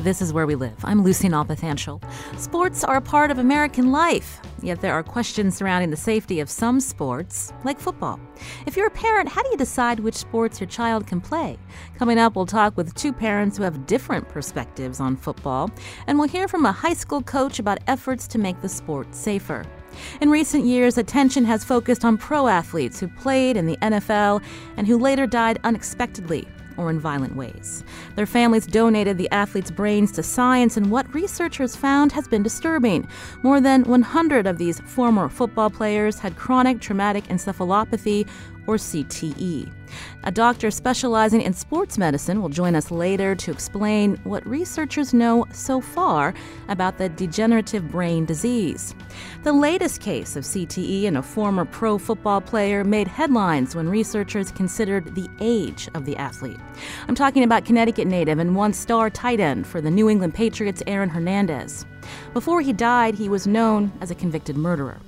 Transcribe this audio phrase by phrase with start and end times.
[0.00, 0.82] This is where we live.
[0.82, 2.02] I'm Lucy Nalpathanchel.
[2.38, 6.48] Sports are a part of American life, yet there are questions surrounding the safety of
[6.48, 8.18] some sports, like football.
[8.64, 11.58] If you're a parent, how do you decide which sports your child can play?
[11.98, 15.70] Coming up, we'll talk with two parents who have different perspectives on football,
[16.06, 19.66] and we'll hear from a high school coach about efforts to make the sport safer.
[20.22, 24.42] In recent years, attention has focused on pro athletes who played in the NFL
[24.78, 27.84] and who later died unexpectedly or in violent ways.
[28.16, 33.08] Their families donated the athletes' brains to science, and what researchers found has been disturbing.
[33.42, 38.28] More than 100 of these former football players had chronic traumatic encephalopathy,
[38.66, 39.72] or CTE.
[40.24, 45.46] A doctor specializing in sports medicine will join us later to explain what researchers know
[45.52, 46.34] so far
[46.68, 48.94] about the degenerative brain disease.
[49.42, 54.52] The latest case of CTE in a former pro football player made headlines when researchers
[54.52, 56.58] considered the age of the athlete.
[57.08, 60.82] I'm talking about Connecticut native and one star tight end for the New England Patriots,
[60.86, 61.86] Aaron Hernandez.
[62.32, 65.00] Before he died, he was known as a convicted murderer.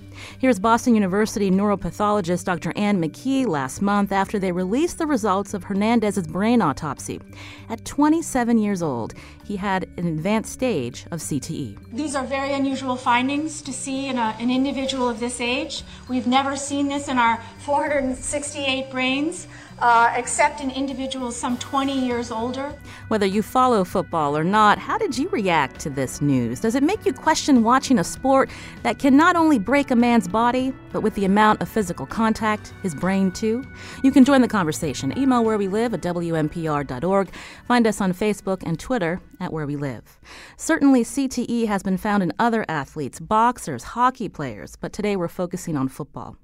[0.43, 2.73] Here's Boston University neuropathologist Dr.
[2.75, 7.21] Anne McKee last month after they released the results of Hernandez's brain autopsy.
[7.69, 11.79] At 27 years old, he had an advanced stage of CTE.
[11.93, 15.85] These are very unusual findings to see in a, an individual of this age.
[16.09, 19.47] We've never seen this in our 468 brains
[19.83, 22.73] uh, except in individuals some 20 years older.
[23.09, 26.61] Whether you follow football or not, how did you react to this news?
[26.61, 28.49] Does it make you question watching a sport
[28.85, 32.73] that can not only break a man's body, but with the amount of physical contact,
[32.83, 33.65] his brain too?
[34.05, 35.19] You can join the conversation.
[35.19, 37.31] Email where we live at WNPR.org.
[37.67, 40.21] Find us on Facebook and Twitter at Where We Live.
[40.57, 45.77] Certainly, CTE has been found in other athletes, boxers, hockey players, but today we're focusing
[45.77, 46.37] on football.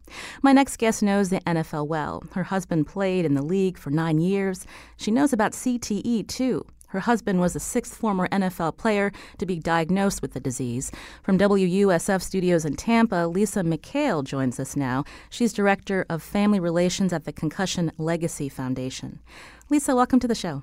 [0.43, 2.25] My next guest knows the NFL well.
[2.33, 4.67] Her husband played in the league for nine years.
[4.97, 6.67] She knows about CTE too.
[6.89, 10.91] Her husband was the sixth former NFL player to be diagnosed with the disease.
[11.23, 15.05] From WUSF Studios in Tampa, Lisa McHale joins us now.
[15.29, 19.21] She's Director of Family Relations at the Concussion Legacy Foundation.
[19.69, 20.63] Lisa, welcome to the show.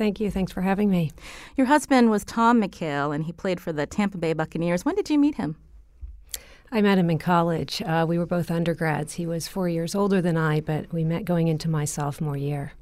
[0.00, 0.30] Thank you.
[0.30, 1.12] Thanks for having me.
[1.58, 4.82] Your husband was Tom McHale, and he played for the Tampa Bay Buccaneers.
[4.82, 5.56] When did you meet him?
[6.72, 7.82] I met him in college.
[7.82, 9.12] Uh, we were both undergrads.
[9.12, 12.72] He was four years older than I, but we met going into my sophomore year.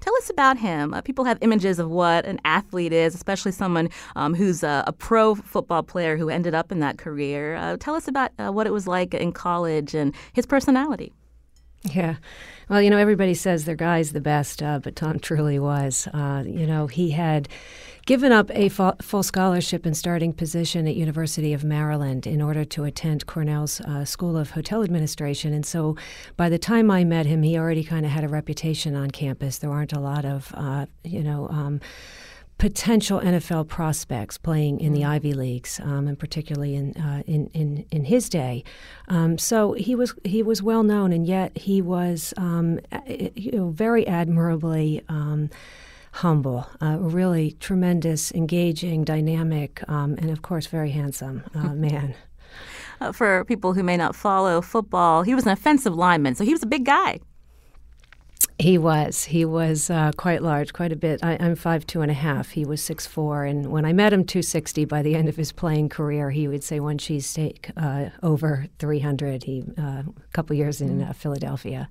[0.00, 0.94] Tell us about him.
[0.94, 4.92] Uh, people have images of what an athlete is, especially someone um, who's a, a,
[4.94, 7.56] pro football player who ended up in that career.
[7.56, 11.12] Uh, tell us about uh, what it was like in college and his personality.
[11.92, 12.16] Yeah.
[12.68, 16.08] Well, you know, everybody says their guy's the best, uh, but Tom truly was.
[16.14, 17.48] Uh, you know, he had
[18.06, 22.84] given up a full scholarship and starting position at University of Maryland in order to
[22.84, 25.52] attend Cornell's uh, School of Hotel Administration.
[25.52, 25.96] And so
[26.36, 29.58] by the time I met him, he already kind of had a reputation on campus.
[29.58, 31.80] There aren't a lot of, uh, you know, um,
[32.58, 35.08] potential NFL prospects playing in the mm.
[35.08, 38.64] Ivy Leagues, um, and particularly in, uh, in, in in his day.
[39.08, 42.80] Um, so he was he was well known, and yet he was um,
[43.34, 45.02] you know, very admirably.
[45.08, 45.50] Um,
[46.18, 52.14] humble, uh, really tremendous, engaging, dynamic, um, and of course, very handsome uh, man.
[53.00, 56.52] Uh, for people who may not follow football, he was an offensive lineman, so he
[56.52, 57.18] was a big guy.
[58.58, 59.24] He was.
[59.24, 61.20] He was uh, quite large, quite a bit.
[61.24, 62.50] I, am five two and a half.
[62.50, 64.84] He was six four, and when I met him, two sixty.
[64.84, 69.00] By the end of his playing career, he would say one cheesesteak uh, over three
[69.00, 69.42] hundred.
[69.44, 71.88] He uh, a couple years in uh, Philadelphia.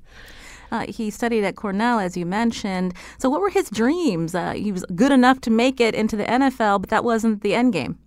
[0.71, 2.93] Uh, he studied at Cornell, as you mentioned.
[3.19, 4.33] So, what were his dreams?
[4.33, 7.53] Uh, he was good enough to make it into the NFL, but that wasn't the
[7.53, 7.99] end game.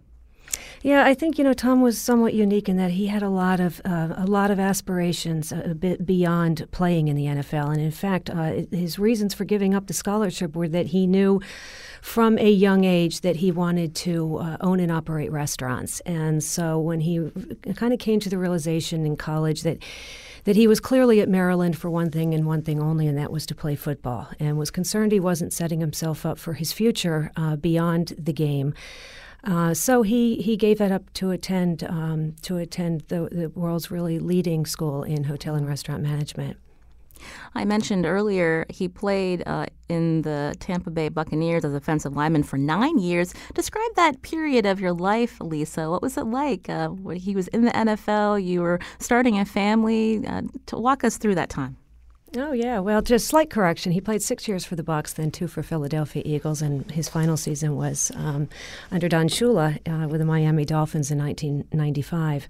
[0.82, 3.61] Yeah, I think you know Tom was somewhat unique in that he had a lot
[3.61, 7.90] of uh, a lot of aspirations a, bit beyond playing in the NFL, and in
[7.90, 11.40] fact, uh, his reasons for giving up the scholarship were that he knew
[12.02, 16.79] from a young age that he wanted to uh, own and operate restaurants, and so
[16.79, 17.31] when he
[17.75, 19.79] kind of came to the realization in college that
[20.44, 23.32] that he was clearly at Maryland for one thing and one thing only, and that
[23.32, 27.32] was to play football, and was concerned he wasn't setting himself up for his future
[27.37, 28.72] uh, beyond the game.
[29.46, 33.90] Uh, so he, he gave that up to attend um, to attend the, the world's
[33.90, 36.56] really leading school in hotel and restaurant management.
[37.54, 42.58] I mentioned earlier he played uh, in the Tampa Bay Buccaneers as offensive lineman for
[42.58, 43.32] nine years.
[43.54, 45.88] Describe that period of your life, Lisa.
[45.88, 46.69] What was it like?
[46.69, 50.26] Uh, when he was in the NFL, you were starting a family.
[50.26, 51.76] Uh, to walk us through that time.
[52.34, 53.93] Oh yeah, well, just slight correction.
[53.93, 57.37] He played six years for the Bucks, then two for Philadelphia Eagles, and his final
[57.37, 58.49] season was um,
[58.90, 62.49] under Don Shula uh, with the Miami Dolphins in 1995.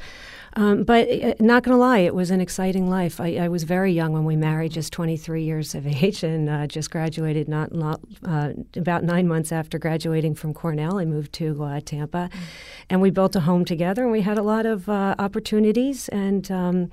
[0.54, 3.20] Um, but uh, not going to lie, it was an exciting life.
[3.20, 6.66] I, I, was very young when we married, just 23 years of age, and uh,
[6.66, 10.98] just graduated not, not uh, about nine months after graduating from Cornell.
[10.98, 12.44] I moved to uh, Tampa, mm-hmm.
[12.88, 16.50] and we built a home together, and we had a lot of uh, opportunities and.
[16.50, 16.90] Um,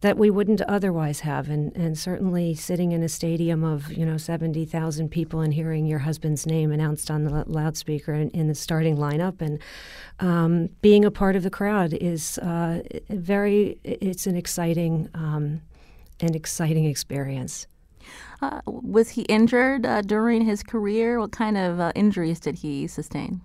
[0.00, 1.48] that we wouldn't otherwise have.
[1.48, 6.00] And, and certainly sitting in a stadium of, you know, 70,000 people and hearing your
[6.00, 9.58] husband's name announced on the loudspeaker in, in the starting lineup and
[10.20, 15.60] um, being a part of the crowd is uh, very, it's an exciting, um,
[16.20, 17.66] an exciting experience.
[18.42, 21.20] Uh, was he injured uh, during his career?
[21.20, 23.42] What kind of uh, injuries did he sustain?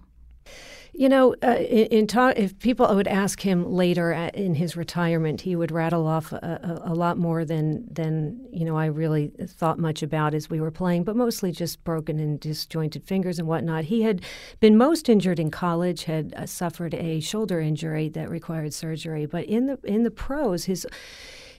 [0.97, 4.77] You know, uh, in, in talk, if people would ask him later at, in his
[4.77, 8.86] retirement, he would rattle off a, a, a, lot more than than you know I
[8.86, 13.39] really thought much about as we were playing, but mostly just broken and disjointed fingers
[13.39, 13.83] and whatnot.
[13.86, 14.21] He had
[14.62, 19.44] been most injured in college, had uh, suffered a shoulder injury that required surgery, but
[19.48, 20.88] in the in the pros, his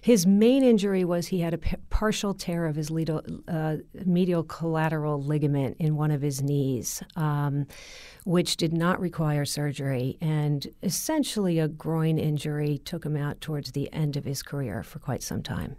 [0.06, 4.44] his main injury was he had a p- partial tear of his medial, uh, medial
[4.44, 7.66] collateral ligament in one of his knees, um,
[8.24, 10.16] which did not require surgery.
[10.20, 15.00] And essentially, a groin injury took him out towards the end of his career for
[15.00, 15.74] quite some time.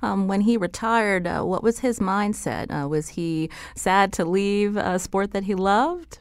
[0.00, 2.70] Um, when he retired, uh, what was his mindset?
[2.70, 6.20] Uh, was he sad to leave a sport that he loved?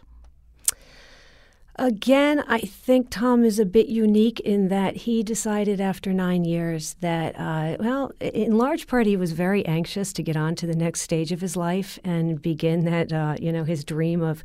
[1.79, 6.97] Again, I think Tom is a bit unique in that he decided after nine years
[6.99, 10.75] that, uh, well, in large part, he was very anxious to get on to the
[10.75, 14.43] next stage of his life and begin that, uh, you know, his dream of,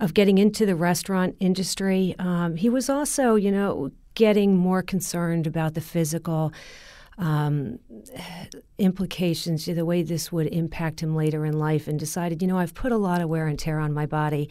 [0.00, 2.16] of getting into the restaurant industry.
[2.18, 6.50] Um, he was also, you know, getting more concerned about the physical.
[7.18, 7.80] Um,
[8.78, 12.72] implications, the way this would impact him later in life, and decided, you know, I've
[12.72, 14.48] put a lot of wear and tear on my body.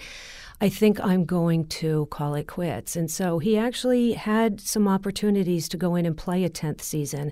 [0.61, 2.97] I think I'm going to call it quits.
[2.97, 7.31] And so he actually had some opportunities to go in and play a 10th season,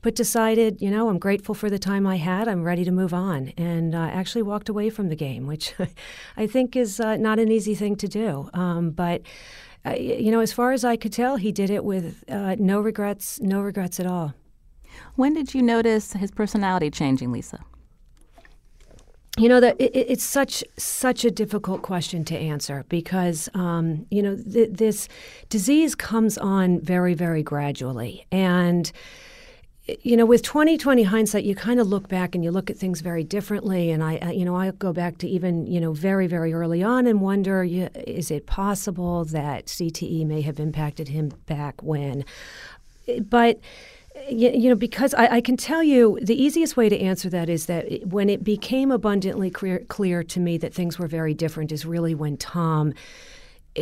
[0.00, 2.46] but decided, you know, I'm grateful for the time I had.
[2.46, 3.52] I'm ready to move on.
[3.56, 5.74] And uh, actually walked away from the game, which
[6.36, 8.48] I think is uh, not an easy thing to do.
[8.54, 9.22] Um, but
[9.84, 12.80] uh, you know, as far as I could tell, he did it with uh, no
[12.80, 14.34] regrets, no regrets at all.
[15.16, 17.64] When did you notice his personality changing, Lisa?
[19.38, 24.22] You know that it, it's such such a difficult question to answer because um, you
[24.22, 25.08] know th- this
[25.48, 28.26] disease comes on very very gradually.
[28.32, 28.90] And
[30.02, 33.00] you know with 2020 hindsight you kind of look back and you look at things
[33.00, 33.90] very differently.
[33.90, 37.06] And i you know i go back to even you know very very early on
[37.06, 42.24] and wonder is it possible that cte may have impacted him back when?
[43.30, 43.60] But
[44.28, 47.66] you, know, because I, I, can tell you the easiest way to answer that is
[47.66, 51.84] that when it became abundantly clear, clear to me that things were very different is
[51.84, 52.92] really when Tom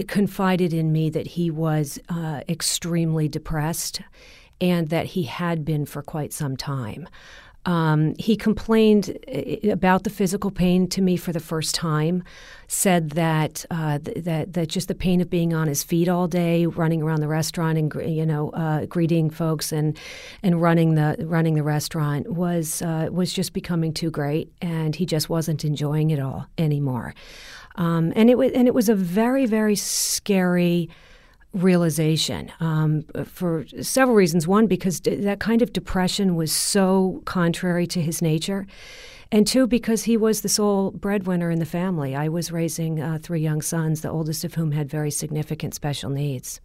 [0.09, 4.01] confided in me that he was uh, extremely depressed
[4.61, 7.09] and that he had been for quite some time.
[7.67, 12.23] Um, he complained uh, about the physical pain to me for the first time.
[12.69, 16.27] Said that uh, th- that that just the pain of being on his feet all
[16.27, 19.99] day, running around the restaurant and you know uh, greeting folks and
[20.43, 25.07] and running the running the restaurant was uh, was just becoming too great, and he
[25.07, 27.15] just wasn't enjoying it all anymore.
[27.77, 30.89] Um, and it was and it was a very very scary
[31.57, 34.47] realization um, for several reasons.
[34.47, 38.67] One, because d- that kind of depression was so contrary to his nature.
[39.33, 42.15] And two, because he was the sole breadwinner in the family.
[42.15, 46.11] I was raising uh, three young sons, the oldest of whom had very significant special
[46.11, 46.61] needs.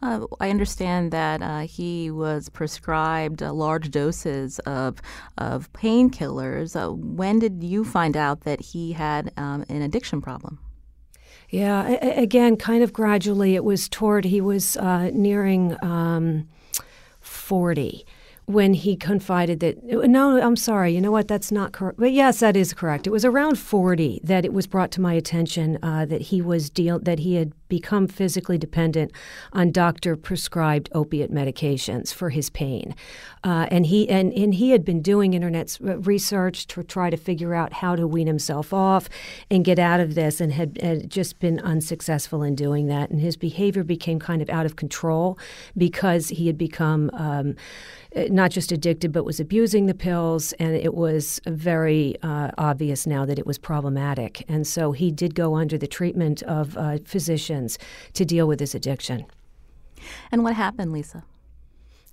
[0.00, 5.02] Uh, I understand that uh, he was prescribed uh, large doses of
[5.36, 6.76] of painkillers.
[6.76, 10.58] Uh, when did you find out that he had um, an addiction problem?
[11.50, 11.88] Yeah,
[12.20, 13.54] again, kind of gradually.
[13.54, 16.48] It was toward he was uh, nearing um,
[17.20, 18.04] forty
[18.48, 22.40] when he confided that no i'm sorry you know what that's not correct but yes
[22.40, 23.06] that is correct.
[23.06, 26.70] It was around 40 that it was brought to my attention uh, that he was
[26.70, 29.12] deal that he had become physically dependent
[29.52, 32.94] on doctor prescribed opiate medications for his pain.
[33.44, 37.54] Uh, and he and, and he had been doing internet research to try to figure
[37.54, 39.08] out how to wean himself off
[39.50, 43.10] and get out of this and had, had just been unsuccessful in doing that.
[43.10, 45.38] And his behavior became kind of out of control
[45.76, 47.56] because he had become um,
[48.14, 53.24] not just addicted, but was abusing the pills, and it was very uh, obvious now
[53.26, 54.44] that it was problematic.
[54.48, 57.78] And so he did go under the treatment of uh, physicians
[58.14, 59.26] to deal with his addiction.
[60.32, 61.24] And what happened, Lisa?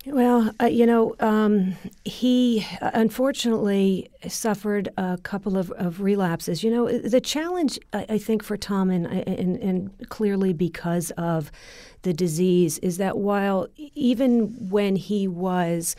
[0.08, 6.62] Well, uh, you know, um, he uh, unfortunately suffered a couple of, of, relapses.
[6.62, 11.50] You know, the challenge, I, I think, for Tom, and, and, and, clearly because of
[12.02, 15.96] the disease, is that while even when he was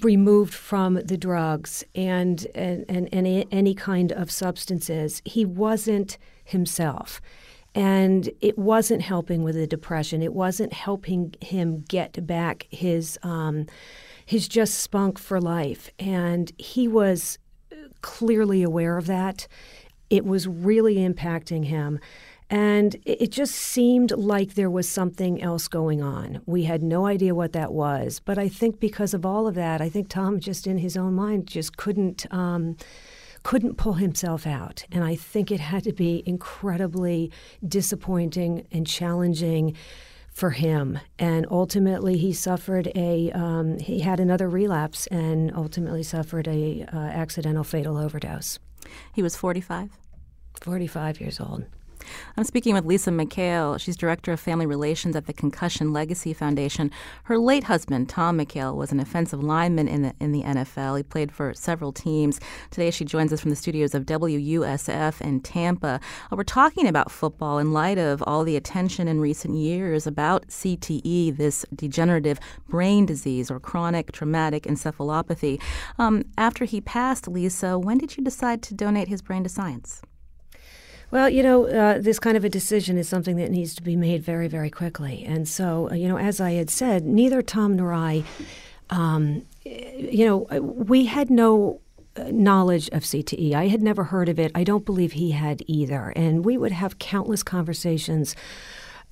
[0.00, 7.20] removed from the drugs and, and, and, and any kind of substances, he wasn't himself.
[7.76, 10.22] And it wasn't helping with the depression.
[10.22, 13.66] It wasn't helping him get back his um,
[14.24, 15.90] his just spunk for life.
[15.98, 17.38] And he was
[18.00, 19.46] clearly aware of that.
[20.08, 22.00] It was really impacting him.
[22.48, 26.40] And it just seemed like there was something else going on.
[26.46, 28.20] We had no idea what that was.
[28.20, 31.14] But I think because of all of that, I think Tom just in his own
[31.14, 32.32] mind just couldn't.
[32.32, 32.76] Um,
[33.46, 34.84] couldn't pull himself out.
[34.90, 37.30] And I think it had to be incredibly
[37.64, 39.76] disappointing and challenging
[40.32, 40.98] for him.
[41.16, 46.96] And ultimately, he suffered a um, he had another relapse and ultimately suffered a uh,
[46.96, 48.58] accidental fatal overdose.
[49.14, 49.90] He was 45.
[50.60, 51.66] 45 years old.
[52.36, 53.78] I'm speaking with Lisa McHale.
[53.80, 56.90] She's Director of Family Relations at the Concussion Legacy Foundation.
[57.24, 60.96] Her late husband, Tom McHale, was an offensive lineman in the, in the NFL.
[60.96, 62.40] He played for several teams.
[62.70, 66.00] Today, she joins us from the studios of WUSF in Tampa.
[66.30, 70.46] Uh, we're talking about football in light of all the attention in recent years about
[70.48, 75.60] CTE, this degenerative brain disease or chronic traumatic encephalopathy.
[75.98, 80.02] Um, after he passed, Lisa, when did you decide to donate his brain to science?
[81.10, 83.96] Well, you know, uh, this kind of a decision is something that needs to be
[83.96, 85.24] made very, very quickly.
[85.24, 88.24] And so, uh, you know, as I had said, neither Tom nor I,
[88.90, 91.80] um, you know, we had no
[92.16, 93.52] uh, knowledge of CTE.
[93.54, 94.50] I had never heard of it.
[94.54, 96.12] I don't believe he had either.
[96.16, 98.34] And we would have countless conversations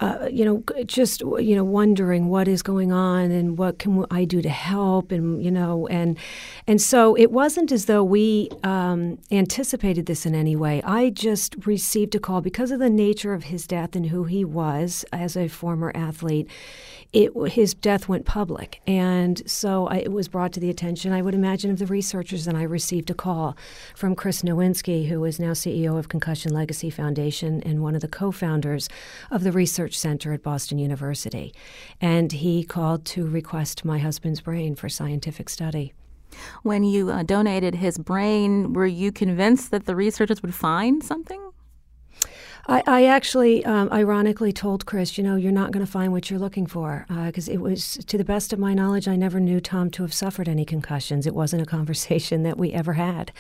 [0.01, 4.25] uh, you know, just you know, wondering what is going on and what can I
[4.25, 6.19] do to help, and you know, and
[6.67, 10.83] and so it wasn't as though we um, anticipated this in any way.
[10.83, 14.45] I just received a call because of the nature of his death and who he
[14.45, 16.51] was as a former athlete
[17.15, 18.83] it, his death went public.
[18.89, 22.49] And so I, it was brought to the attention, I would imagine, of the researchers.
[22.49, 23.57] And I received a call
[23.95, 28.09] from Chris Nowinski, who is now CEO of Concussion Legacy Foundation and one of the
[28.09, 28.89] co founders
[29.31, 31.55] of the Research Center at Boston University.
[32.01, 35.93] And he called to request my husband's brain for scientific study.
[36.65, 41.54] When you uh, donated his brain, were you convinced that the researchers would find something?
[42.67, 46.31] I, I actually, um, ironically, told Chris, you know, you're not going to find what
[46.31, 49.39] you're looking for because uh, it was, to the best of my knowledge, I never
[49.39, 51.27] knew Tom to have suffered any concussions.
[51.27, 53.33] It wasn't a conversation that we ever had,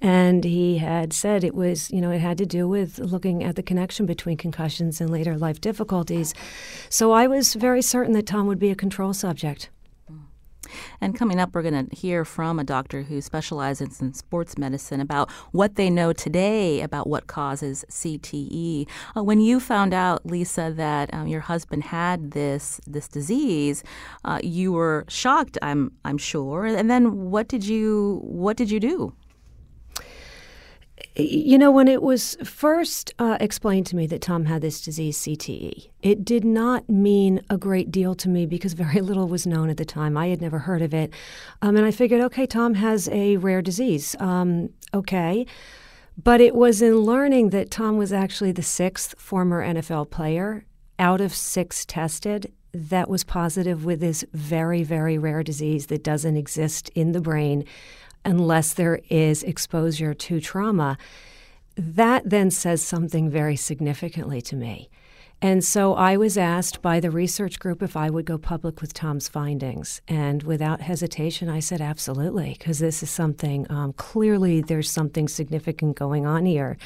[0.00, 3.56] and he had said it was, you know, it had to do with looking at
[3.56, 6.32] the connection between concussions and later life difficulties.
[6.88, 9.68] So I was very certain that Tom would be a control subject.
[11.00, 15.00] And coming up, we're going to hear from a doctor who specializes in sports medicine
[15.00, 18.86] about what they know today about what causes CTE.
[19.16, 23.82] Uh, when you found out, Lisa, that um, your husband had this this disease,
[24.24, 25.58] uh, you were shocked.
[25.62, 26.66] I'm I'm sure.
[26.66, 29.12] And then what did you what did you do?
[31.14, 35.18] You know, when it was first uh, explained to me that Tom had this disease,
[35.18, 39.68] CTE, it did not mean a great deal to me because very little was known
[39.68, 40.16] at the time.
[40.16, 41.12] I had never heard of it.
[41.60, 44.16] Um, and I figured, okay, Tom has a rare disease.
[44.20, 45.46] Um, okay.
[46.22, 50.64] But it was in learning that Tom was actually the sixth former NFL player
[50.98, 56.36] out of six tested that was positive with this very, very rare disease that doesn't
[56.36, 57.64] exist in the brain
[58.24, 60.96] unless there is exposure to trauma,
[61.76, 64.90] that then says something very significantly to me.
[65.40, 68.94] And so I was asked by the research group if I would go public with
[68.94, 70.00] Tom's findings.
[70.06, 75.96] And without hesitation, I said absolutely, because this is something um, clearly there's something significant
[75.96, 76.76] going on here,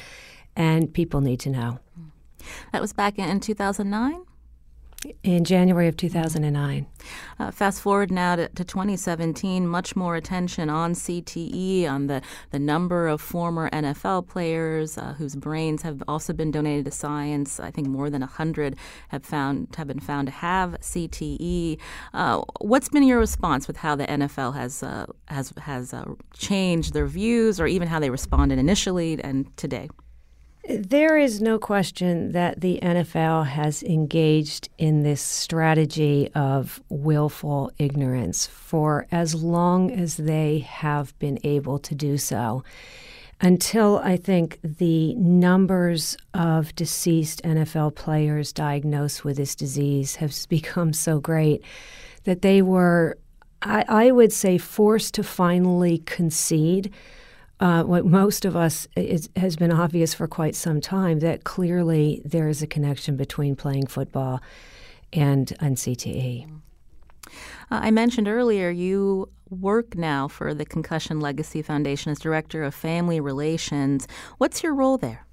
[0.55, 1.79] and people need to know.
[2.71, 4.23] That was back in 2009?
[5.23, 6.85] In January of 2009.
[7.39, 12.21] Uh, fast forward now to, to, 2017, much more attention on CTE, on the,
[12.51, 17.59] the number of former NFL players uh, whose brains have also been donated to science.
[17.59, 18.75] I think more than 100
[19.09, 21.77] have found have been found to have CTE.
[22.13, 26.93] Uh, what's been your response with how the NFL has uh, has has uh, changed
[26.93, 29.89] their views, or even how they responded initially and today?
[30.69, 38.47] There is no question that the NFL has engaged in this strategy of willful ignorance
[38.47, 42.65] for as long as they have been able to do so.
[43.39, 50.91] Until I think the numbers of deceased NFL players diagnosed with this disease have become
[50.91, 51.63] so great
[52.25, 53.17] that they were,
[53.61, 56.93] I, I would say, forced to finally concede
[57.59, 62.21] uh, what most of us is, has been obvious for quite some time that clearly
[62.23, 64.41] there is a connection between playing football
[65.11, 66.49] and, and CTE.
[67.27, 67.29] Uh,
[67.69, 73.19] I mentioned earlier you work now for the Concussion Legacy Foundation as Director of Family
[73.19, 74.07] Relations.
[74.37, 75.25] What's your role there?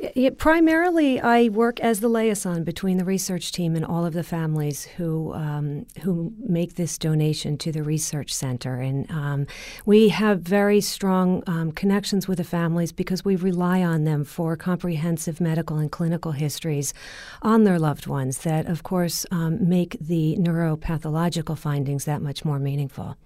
[0.00, 4.22] It, primarily, I work as the liaison between the research team and all of the
[4.22, 9.46] families who um, who make this donation to the research center, and um,
[9.86, 14.56] we have very strong um, connections with the families because we rely on them for
[14.56, 16.94] comprehensive medical and clinical histories
[17.42, 22.60] on their loved ones that, of course, um, make the neuropathological findings that much more
[22.60, 23.16] meaningful.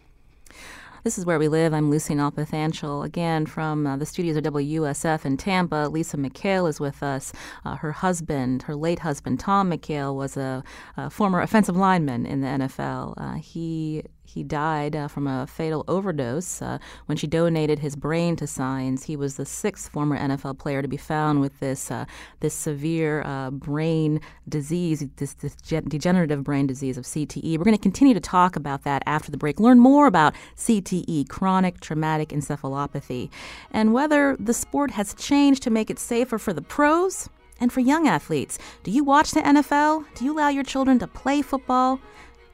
[1.04, 1.74] This is Where We Live.
[1.74, 3.04] I'm Lucy Nalpathanchel.
[3.04, 7.32] Again, from uh, the studios of WUSF in Tampa, Lisa McHale is with us.
[7.64, 10.62] Uh, her husband, her late husband, Tom McHale, was a,
[10.96, 13.14] a former offensive lineman in the NFL.
[13.16, 18.34] Uh, he he died uh, from a fatal overdose uh, when she donated his brain
[18.36, 19.04] to science.
[19.04, 22.06] He was the sixth former NFL player to be found with this uh,
[22.40, 27.58] this severe uh, brain disease, this, this degenerative brain disease of CTE.
[27.58, 29.60] We're going to continue to talk about that after the break.
[29.60, 33.30] Learn more about CTE, chronic traumatic encephalopathy,
[33.70, 37.28] and whether the sport has changed to make it safer for the pros
[37.60, 38.58] and for young athletes.
[38.82, 40.04] Do you watch the NFL?
[40.14, 42.00] Do you allow your children to play football?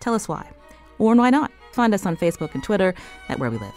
[0.01, 0.51] Tell us why.
[0.99, 1.53] Or why not?
[1.73, 2.95] Find us on Facebook and Twitter
[3.29, 3.75] at Where We Live.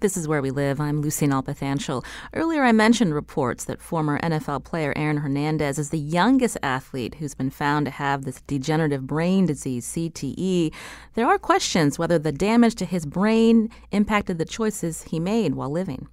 [0.00, 0.80] This is Where We Live.
[0.80, 2.02] I'm Lucy Nalpathanchel.
[2.32, 7.34] Earlier, I mentioned reports that former NFL player Aaron Hernandez is the youngest athlete who's
[7.34, 10.72] been found to have this degenerative brain disease, CTE.
[11.12, 15.70] There are questions whether the damage to his brain impacted the choices he made while
[15.70, 16.08] living.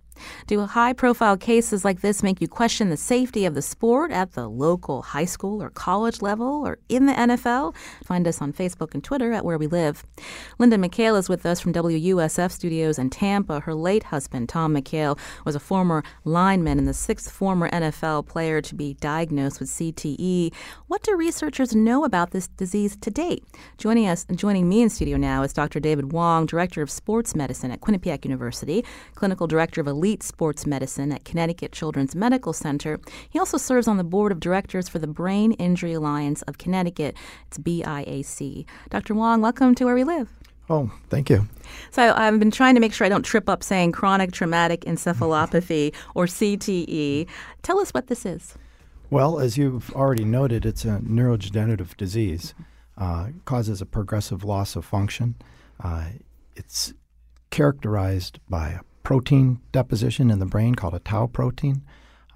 [0.47, 4.34] Do high profile cases like this make you question the safety of the sport at
[4.34, 7.75] the local high school or college level or in the NFL?
[8.03, 10.03] Find us on Facebook and Twitter at Where We Live.
[10.60, 13.62] Linda McHale is with us from WUSF Studios in Tampa.
[13.62, 18.62] Her late husband, Tom McHale, was a former lineman and the sixth former NFL player
[18.62, 20.53] to be diagnosed with CTE.
[20.88, 23.43] What do researchers know about this disease to date?
[23.77, 25.80] Joining us, joining me in studio now is Dr.
[25.80, 30.65] David Wong, Director of Sports Medicine at Quinnipiac University, Clinical Director of Elite Elite Sports
[30.65, 32.97] Medicine at Connecticut Children's Medical Center.
[33.29, 37.17] He also serves on the board of directors for the Brain Injury Alliance of Connecticut.
[37.47, 38.65] It's BIAC.
[38.89, 39.15] Dr.
[39.15, 40.29] Wong, welcome to Where We Live.
[40.69, 41.45] Oh, thank you.
[41.91, 45.93] So I've been trying to make sure I don't trip up saying chronic traumatic encephalopathy
[46.15, 47.27] or CTE.
[47.63, 48.55] Tell us what this is.
[49.09, 52.53] Well, as you've already noted, it's a neurodegenerative disease.
[52.97, 55.35] Uh, causes a progressive loss of function.
[55.83, 56.11] Uh,
[56.55, 56.93] it's
[57.49, 61.81] characterized by a protein deposition in the brain called a tau protein.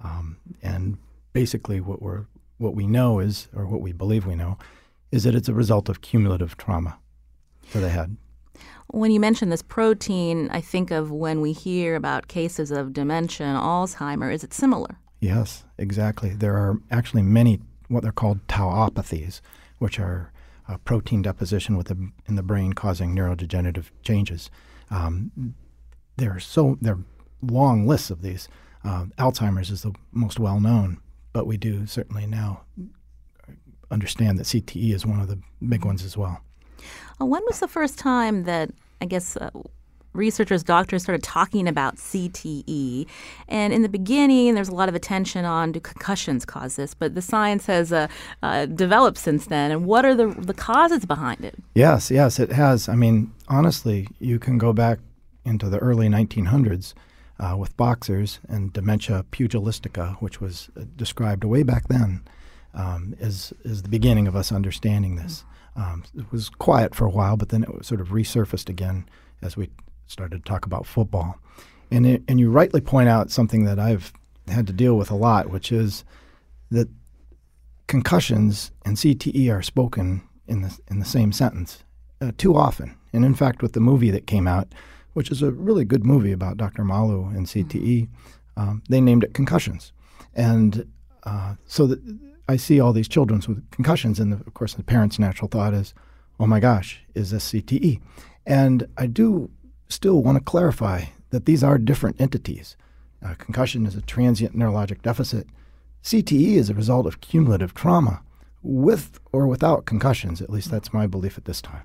[0.02, 0.96] Um, and
[1.34, 2.24] basically, what we're
[2.56, 4.56] what we know is, or what we believe we know,
[5.10, 6.98] is that it's a result of cumulative trauma
[7.72, 8.16] to the head.
[8.86, 13.46] When you mention this protein, I think of when we hear about cases of dementia
[13.48, 14.32] and Alzheimer.
[14.32, 14.96] Is it similar?
[15.20, 16.30] Yes, exactly.
[16.30, 19.42] There are actually many what they're called tauopathies,
[19.76, 20.32] which are
[20.86, 24.50] protein deposition within in the brain causing neurodegenerative changes.
[24.90, 25.54] Um,
[26.16, 27.04] there are so there are
[27.42, 28.48] long lists of these.
[28.84, 30.98] Uh, Alzheimer's is the most well known,
[31.32, 32.62] but we do certainly now
[33.90, 36.40] understand that CTE is one of the big ones as well.
[37.20, 38.70] Uh, when was the first time that
[39.00, 39.50] I guess uh,
[40.14, 43.06] researchers, doctors started talking about CTE?
[43.48, 47.14] And in the beginning, there's a lot of attention on do concussions cause this, but
[47.14, 48.08] the science has uh,
[48.42, 49.70] uh, developed since then.
[49.70, 51.54] And what are the the causes behind it?
[51.74, 52.88] Yes, yes, it has.
[52.88, 54.98] I mean, honestly, you can go back
[55.44, 56.94] into the early 1900s
[57.38, 62.22] uh, with boxers and dementia pugilistica, which was uh, described way back then
[62.74, 65.44] um, as, as the beginning of us understanding this.
[65.74, 69.08] Um, it was quiet for a while, but then it sort of resurfaced again
[69.40, 69.70] as we
[70.06, 71.38] started to talk about football.
[71.90, 74.12] And, it, and you rightly point out something that I've
[74.48, 76.04] had to deal with a lot, which is
[76.70, 76.88] that
[77.86, 81.84] concussions and CTE are spoken in the, in the same sentence
[82.20, 82.96] uh, too often.
[83.12, 84.68] And in fact, with the movie that came out,
[85.12, 86.82] which is a really good movie about Dr.
[86.82, 88.08] Omalu and CTE,
[88.56, 89.92] um, they named it concussions.
[90.34, 90.86] And
[91.24, 92.00] uh, so that
[92.48, 95.74] I see all these children with concussions, and the, of course, the parents' natural thought
[95.74, 95.94] is,
[96.40, 98.00] oh my gosh, is this CTE?
[98.46, 99.50] And I do
[99.88, 102.76] still want to clarify that these are different entities.
[103.24, 105.46] Uh, concussion is a transient neurologic deficit.
[106.02, 108.22] CTE is a result of cumulative trauma
[108.62, 110.42] with or without concussions.
[110.42, 111.84] At least that's my belief at this time.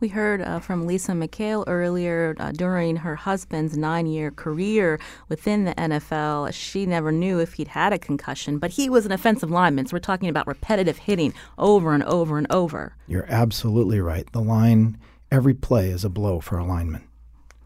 [0.00, 4.98] We heard uh, from Lisa McHale earlier uh, during her husband's nine year career
[5.28, 6.52] within the NFL.
[6.52, 9.86] She never knew if he'd had a concussion, but he was an offensive lineman.
[9.86, 12.94] So we're talking about repetitive hitting over and over and over.
[13.06, 14.30] You're absolutely right.
[14.32, 14.98] The line,
[15.30, 17.06] every play is a blow for a lineman.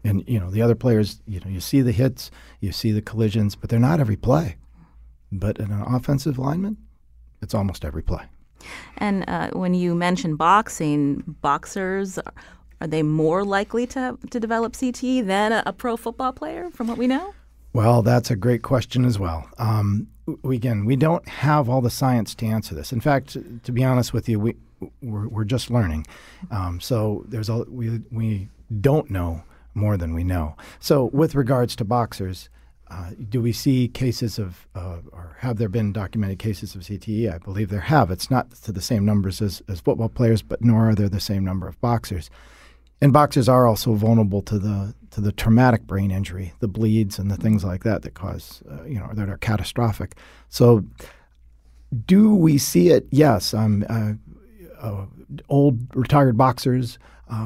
[0.03, 3.01] And, you know, the other players, you know, you see the hits, you see the
[3.01, 4.55] collisions, but they're not every play.
[5.31, 6.77] But in an offensive lineman,
[7.41, 8.25] it's almost every play.
[8.97, 12.19] And uh, when you mention boxing, boxers
[12.81, 16.87] are they more likely to to develop CTE than a, a pro football player, from
[16.87, 17.33] what we know?
[17.73, 19.49] Well, that's a great question as well.
[19.57, 20.07] Um,
[20.43, 22.91] we, again, we don't have all the science to answer this.
[22.91, 24.55] In fact, to be honest with you, we
[25.01, 26.07] we're, we're just learning.
[26.49, 28.49] Um, so there's a we we
[28.81, 29.43] don't know
[29.73, 30.55] more than we know.
[30.79, 32.49] So with regards to boxers,
[32.91, 37.33] uh, do we see cases of, uh, or have there been documented cases of CTE?
[37.33, 38.11] I believe there have.
[38.11, 41.21] It's not to the same numbers as, as football players, but nor are there the
[41.21, 42.29] same number of boxers.
[42.99, 47.29] And boxers are also vulnerable to the to the traumatic brain injury, the bleeds and
[47.29, 50.15] the things like that that cause, uh, you know, that are catastrophic.
[50.47, 50.85] So,
[52.05, 53.07] do we see it?
[53.09, 53.53] Yes.
[53.53, 53.85] Um,
[55.49, 56.99] old retired boxers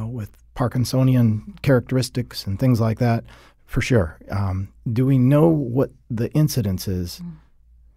[0.08, 3.24] with Parkinsonian characteristics and things like that
[3.66, 4.18] for sure.
[4.30, 7.20] Um, do we know what the incidence is?
[7.24, 7.34] Mm.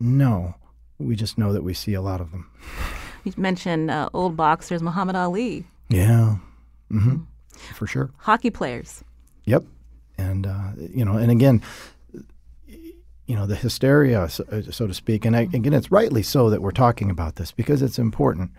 [0.00, 0.54] No.
[0.98, 2.50] We just know that we see a lot of them.
[3.24, 5.66] You mentioned uh, old boxers, Muhammad Ali.
[5.90, 6.36] Yeah.
[6.90, 7.10] Mm-hmm.
[7.10, 7.26] Mm.
[7.74, 8.10] For sure.
[8.18, 9.02] Hockey players.
[9.44, 9.64] Yep.
[10.16, 11.60] And, uh, you know, and again,
[12.66, 15.24] you know, the hysteria, so, uh, so to speak.
[15.24, 18.52] And I, again, it's rightly so that we're talking about this because it's important.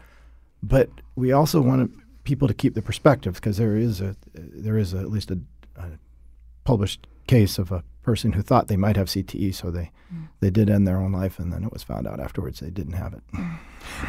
[0.62, 1.92] But we also want
[2.24, 5.40] people to keep the perspective because there is a there is a, at least a,
[5.76, 5.88] a
[6.70, 10.28] published case of a person who thought they might have CTE, so they mm.
[10.40, 12.94] they did end their own life, and then it was found out afterwards they didn't
[12.94, 13.22] have it.
[13.34, 13.58] Mm.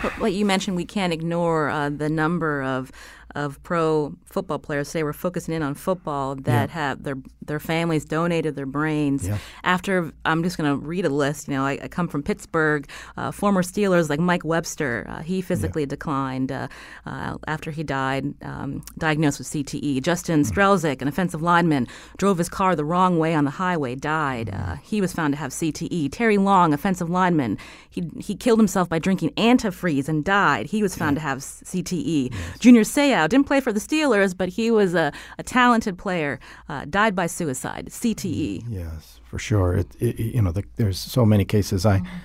[0.03, 2.90] But what you mentioned, we can't ignore uh, the number of
[3.35, 5.03] of pro football players today.
[5.03, 6.74] We're focusing in on football that yeah.
[6.74, 9.26] have their their families donated their brains.
[9.26, 9.38] Yeah.
[9.62, 11.48] After I'm just going to read a list.
[11.48, 12.88] You know, I, I come from Pittsburgh.
[13.16, 15.87] Uh, former Steelers like Mike Webster, uh, he physically yeah.
[15.87, 16.68] declined uh,
[17.07, 20.03] uh, after he died, um, diagnosed with CTE.
[20.03, 20.50] Justin mm.
[20.50, 21.87] Strzelczyk, an offensive lineman,
[22.18, 24.51] drove his car the wrong way on the highway, died.
[24.53, 26.11] Uh, he was found to have CTE.
[26.12, 30.66] Terry Long, offensive lineman, he he killed himself by drinking antifreeze and died.
[30.66, 32.33] He was found to have CTE.
[32.33, 32.59] Yes.
[32.59, 36.38] Junior Seau didn't play for the Steelers, but he was a, a talented player.
[36.69, 38.64] Uh, died by suicide, CTE.
[38.69, 39.75] Yes, for sure.
[39.75, 41.87] It, it, you know, the, there's so many cases.
[41.87, 42.16] I mm-hmm.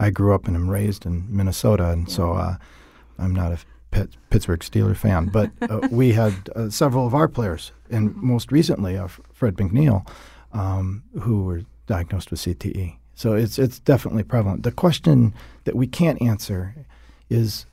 [0.00, 2.14] I grew up and am raised in Minnesota, and yeah.
[2.14, 2.56] so uh,
[3.18, 3.58] I'm not a
[4.30, 8.96] Pittsburgh Steelers fan, but uh, we had uh, several of our players, and most recently
[8.96, 10.06] uh, Fred McNeill,
[10.54, 12.96] um, who were diagnosed with CTE.
[13.14, 14.62] So it's it's definitely prevalent.
[14.62, 16.74] The question that we can't answer
[17.28, 17.66] is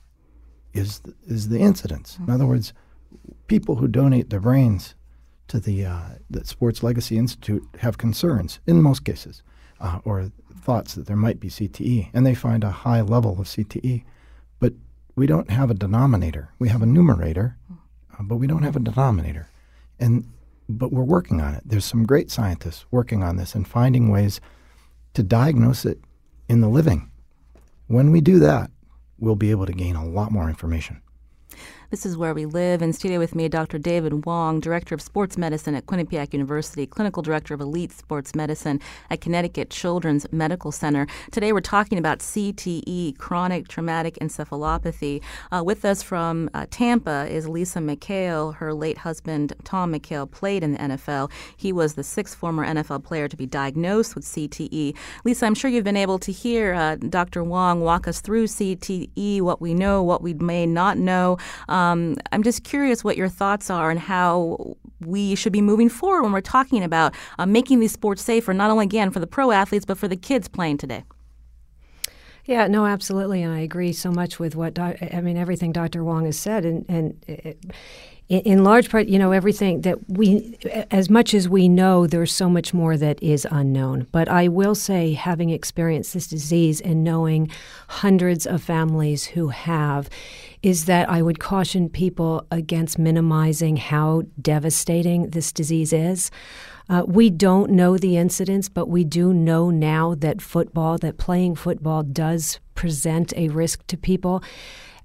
[0.74, 2.18] is is the incidence.
[2.18, 2.72] In other words,
[3.46, 4.94] people who donate their brains
[5.48, 9.42] to the uh, the Sports Legacy Institute have concerns in most cases,
[9.80, 13.46] uh, or thoughts that there might be CTE, and they find a high level of
[13.46, 14.04] CTE,
[14.60, 14.72] but
[15.16, 16.50] we don't have a denominator.
[16.58, 19.48] We have a numerator, uh, but we don't have a denominator,
[19.98, 20.24] and
[20.68, 21.62] but we're working on it.
[21.64, 24.40] There's some great scientists working on this and finding ways
[25.14, 25.98] to diagnose it
[26.48, 27.10] in the living.
[27.86, 28.70] When we do that,
[29.18, 31.00] we'll be able to gain a lot more information.
[31.92, 32.80] This is where we live.
[32.80, 33.76] In studio with me, Dr.
[33.76, 38.80] David Wong, Director of Sports Medicine at Quinnipiac University, Clinical Director of Elite Sports Medicine
[39.10, 41.06] at Connecticut Children's Medical Center.
[41.32, 45.22] Today we're talking about CTE, chronic traumatic encephalopathy.
[45.50, 48.54] Uh, with us from uh, Tampa is Lisa McHale.
[48.54, 51.30] Her late husband, Tom McHale, played in the NFL.
[51.58, 54.96] He was the sixth former NFL player to be diagnosed with CTE.
[55.26, 57.44] Lisa, I'm sure you've been able to hear uh, Dr.
[57.44, 61.36] Wong walk us through CTE, what we know, what we may not know.
[61.68, 65.88] Um, um, I'm just curious what your thoughts are and how we should be moving
[65.88, 69.26] forward when we're talking about uh, making these sports safer, not only again for the
[69.26, 71.04] pro athletes, but for the kids playing today.
[72.44, 75.36] Yeah, no, absolutely, and I agree so much with what I mean.
[75.36, 76.02] Everything Dr.
[76.02, 77.64] Wong has said, and and it,
[78.28, 80.58] in, in large part, you know, everything that we,
[80.90, 84.06] as much as we know, there's so much more that is unknown.
[84.10, 87.50] But I will say, having experienced this disease and knowing
[87.88, 90.08] hundreds of families who have,
[90.62, 96.30] is that I would caution people against minimizing how devastating this disease is.
[96.88, 101.56] Uh, we don't know the incidence, but we do know now that football, that playing
[101.56, 104.42] football does present a risk to people.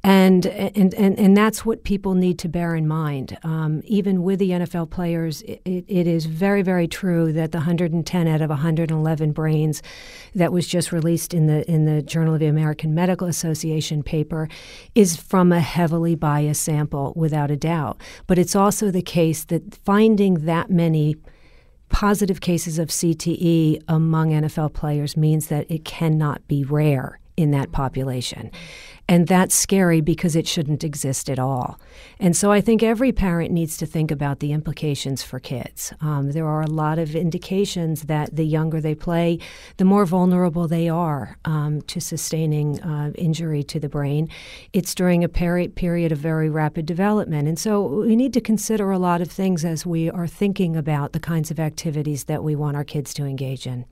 [0.08, 3.38] And, and, and, and that's what people need to bear in mind.
[3.44, 8.28] Um, even with the NFL players, it, it is very, very true that the 110
[8.30, 9.84] out of 111 brains
[10.34, 14.48] that was just released in the, in the Journal of the American Medical Association paper
[14.96, 18.00] is from a heavily biased sample, without a doubt.
[18.28, 21.18] But it's also the case that finding that many
[21.90, 27.72] positive cases of CTE among NFL players means that it cannot be rare in that
[27.72, 28.52] population.
[29.10, 31.80] And that's scary because it shouldn't exist at all.
[32.20, 35.94] And so I think every parent needs to think about the implications for kids.
[36.02, 39.40] Um, there are a lot of indications that the younger they play,
[39.78, 44.28] the more vulnerable they are um, to sustaining uh, injury to the brain.
[44.74, 47.48] It's during a peri- period of very rapid development.
[47.48, 51.14] And so we need to consider a lot of things as we are thinking about
[51.14, 53.86] the kinds of activities that we want our kids to engage in.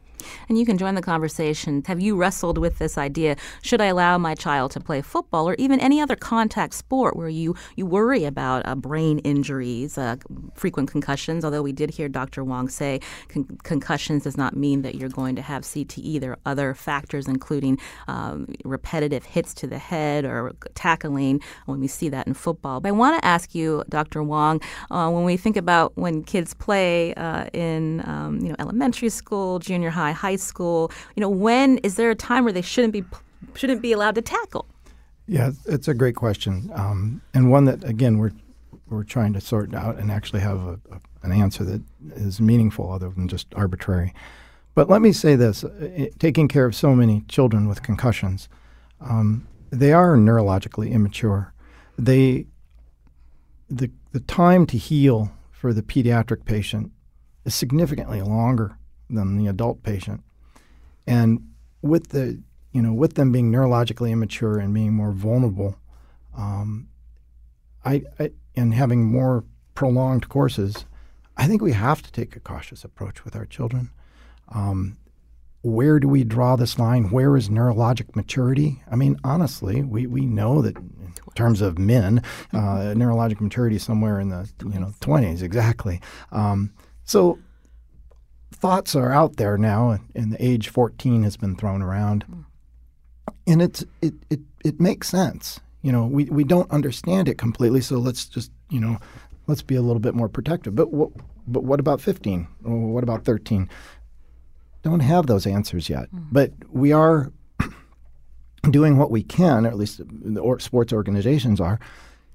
[0.49, 1.83] And you can join the conversation.
[1.87, 3.35] Have you wrestled with this idea?
[3.61, 7.29] Should I allow my child to play football or even any other contact sport where
[7.29, 10.15] you, you worry about uh, brain injuries, uh,
[10.53, 11.43] frequent concussions?
[11.45, 12.43] Although we did hear Dr.
[12.43, 16.19] Wong say con- concussions does not mean that you're going to have CTE.
[16.19, 21.87] There are other factors, including um, repetitive hits to the head or tackling when we
[21.87, 22.79] see that in football.
[22.79, 24.23] But I want to ask you, Dr.
[24.23, 24.61] Wong,
[24.91, 29.59] uh, when we think about when kids play uh, in um, you know elementary school,
[29.59, 30.91] junior high, high school?
[31.15, 33.03] You know, when is there a time where they shouldn't be
[33.53, 34.65] shouldn't be allowed to tackle?
[35.27, 38.31] Yeah, it's a great question, um, and one that again we're
[38.87, 41.81] we're trying to sort out and actually have a, a, an answer that
[42.15, 44.13] is meaningful, other than just arbitrary.
[44.75, 48.47] But let me say this: it, taking care of so many children with concussions,
[49.01, 51.53] um, they are neurologically immature.
[51.97, 52.45] They
[53.69, 56.91] the the time to heal for the pediatric patient
[57.45, 58.77] is significantly longer
[59.09, 60.23] than the adult patient.
[61.07, 61.47] And
[61.81, 62.41] with the
[62.71, 65.77] you know with them being neurologically immature and being more vulnerable,
[66.35, 66.87] um,
[67.83, 69.43] I, I and having more
[69.75, 70.85] prolonged courses,
[71.37, 73.91] I think we have to take a cautious approach with our children.
[74.49, 74.97] Um,
[75.61, 77.09] where do we draw this line?
[77.09, 78.83] Where is neurologic maturity?
[78.91, 82.21] I mean, honestly, we, we know that in terms of men,
[82.53, 86.01] uh, neurologic maturity is somewhere in the you know twenties exactly.
[86.31, 86.71] Um,
[87.03, 87.39] so
[88.55, 92.25] thoughts are out there now, and the age 14 has been thrown around.
[93.47, 95.59] And it's, it, it, it makes sense.
[95.81, 98.97] You know, we, we don't understand it completely, so let's just, you know,
[99.47, 100.75] let's be a little bit more protective.
[100.75, 101.11] But, what,
[101.47, 102.47] but what about 15?
[102.63, 103.69] Or what about 13?
[104.81, 106.11] Don't have those answers yet.
[106.11, 106.27] Mm.
[106.31, 107.31] But we are
[108.69, 111.79] doing what we can, or at least the sports organizations are.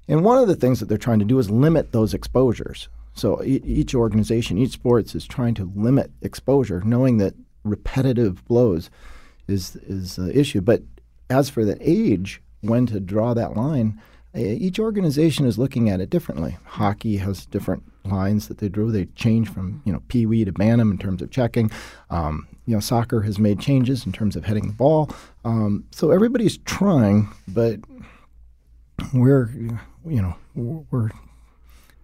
[0.07, 2.89] And one of the things that they're trying to do is limit those exposures.
[3.13, 8.89] So each organization, each sports is trying to limit exposure, knowing that repetitive blows
[9.47, 10.61] is is the issue.
[10.61, 10.83] But
[11.29, 14.01] as for the age, when to draw that line,
[14.33, 16.57] each organization is looking at it differently.
[16.63, 18.91] Hockey has different lines that they drew.
[18.91, 21.69] They change from you know pee wee to bantam in terms of checking.
[22.09, 25.11] Um, you know, soccer has made changes in terms of heading the ball.
[25.43, 27.79] Um, so everybody's trying, but
[29.13, 29.49] we're
[30.05, 31.11] you know we're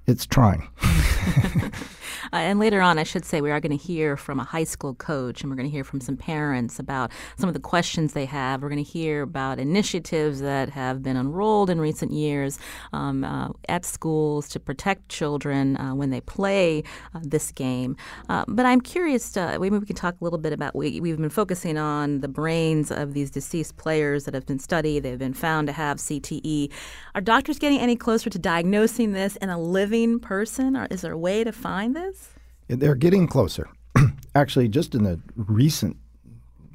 [0.08, 0.67] it's trying.
[2.34, 4.63] Uh, and later on, I should say, we are going to hear from a high
[4.63, 8.13] school coach and we're going to hear from some parents about some of the questions
[8.13, 8.62] they have.
[8.62, 12.60] We're going to hear about initiatives that have been unrolled in recent years
[12.94, 17.96] um, uh, at schools to protect children uh, when they play uh, this game.
[18.30, 21.30] Uh, but I'm curious, maybe we can talk a little bit about we, we've been
[21.30, 25.04] focusing on the brains of these deceased players that have been studied.
[25.04, 26.72] They've been found to have CTE.
[27.16, 30.76] Are doctors getting any closer to diagnosing this in a living person?
[30.76, 32.27] Or is there a way to find this?
[32.67, 33.69] They're getting closer.
[34.36, 35.97] Actually, just in the recent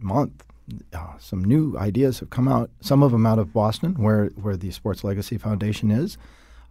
[0.00, 0.44] month,
[0.92, 2.70] uh, some new ideas have come out.
[2.80, 6.16] Some of them out of Boston, where where the Sports Legacy Foundation is,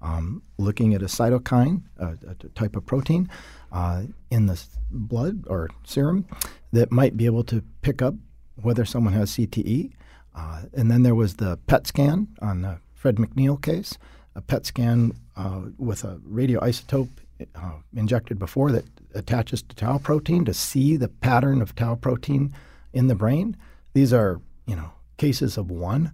[0.01, 3.29] um, looking at a cytokine, a, a type of protein
[3.71, 6.25] uh, in the blood or serum
[6.71, 8.15] that might be able to pick up
[8.62, 9.91] whether someone has CTE.
[10.34, 13.97] Uh, and then there was the PET scan on the Fred McNeill case,
[14.36, 17.10] a PET scan uh, with a radioisotope
[17.55, 22.54] uh, injected before that attaches to tau protein to see the pattern of tau protein
[22.93, 23.56] in the brain.
[23.93, 26.12] These are, you know, cases of one.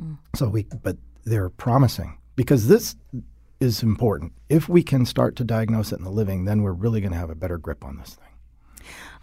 [0.00, 0.18] Mm.
[0.34, 2.96] So we, but they're promising because this
[3.60, 4.32] is important.
[4.48, 7.18] If we can start to diagnose it in the living, then we're really going to
[7.18, 8.24] have a better grip on this thing.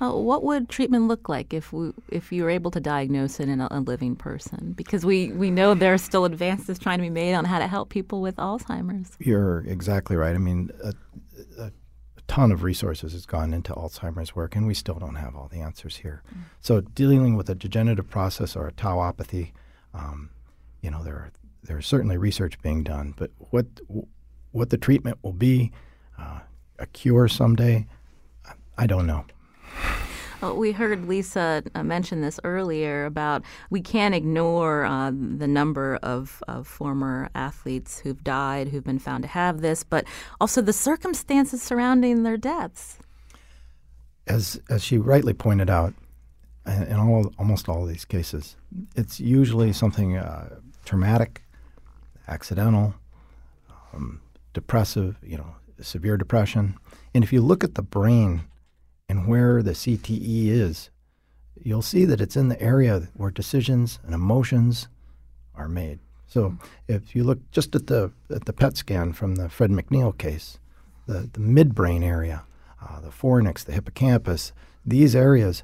[0.02, 3.48] Uh, what would treatment look like if we, if you were able to diagnose it
[3.48, 4.72] in a, a, living person?
[4.72, 7.68] Because we, we know there are still advances trying to be made on how to
[7.68, 9.12] help people with Alzheimer's.
[9.20, 10.34] You're exactly right.
[10.34, 10.94] I mean, a,
[11.60, 11.72] a,
[12.32, 15.60] ton of resources has gone into Alzheimer's work, and we still don't have all the
[15.60, 16.24] answers here.
[16.34, 16.44] Mm.
[16.62, 19.52] So, dealing with a degenerative process or a tauopathy,
[19.94, 20.30] um,
[20.82, 23.66] you know, there are there's certainly research being done, but what
[24.52, 25.74] what the treatment will be,
[26.18, 26.40] uh,
[26.80, 27.86] a cure someday,
[28.78, 29.26] I don't know.
[30.42, 36.00] Well, we heard Lisa uh, mention this earlier about we can't ignore uh, the number
[36.02, 40.06] of, of, former athletes who've died, who've been found to have this, but
[40.40, 42.98] also the circumstances surrounding their deaths.
[44.26, 45.94] As, as she rightly pointed out,
[46.66, 48.56] in all, almost all of these cases,
[48.96, 51.44] it's usually something uh, traumatic,
[52.28, 52.96] accidental,
[53.94, 54.22] um,
[54.54, 56.78] depressive, you know, severe depression.
[57.14, 58.42] And if you look at the brain
[59.12, 60.90] and where the CTE is,
[61.62, 64.88] you'll see that it's in the area where decisions and emotions
[65.54, 66.00] are made.
[66.28, 66.56] So
[66.88, 70.60] if you look just at the at the PET scan from the Fred McNeill case,
[71.08, 72.46] the, the midbrain area,
[72.82, 74.54] uh, the fornix, the hippocampus,
[74.86, 75.64] these areas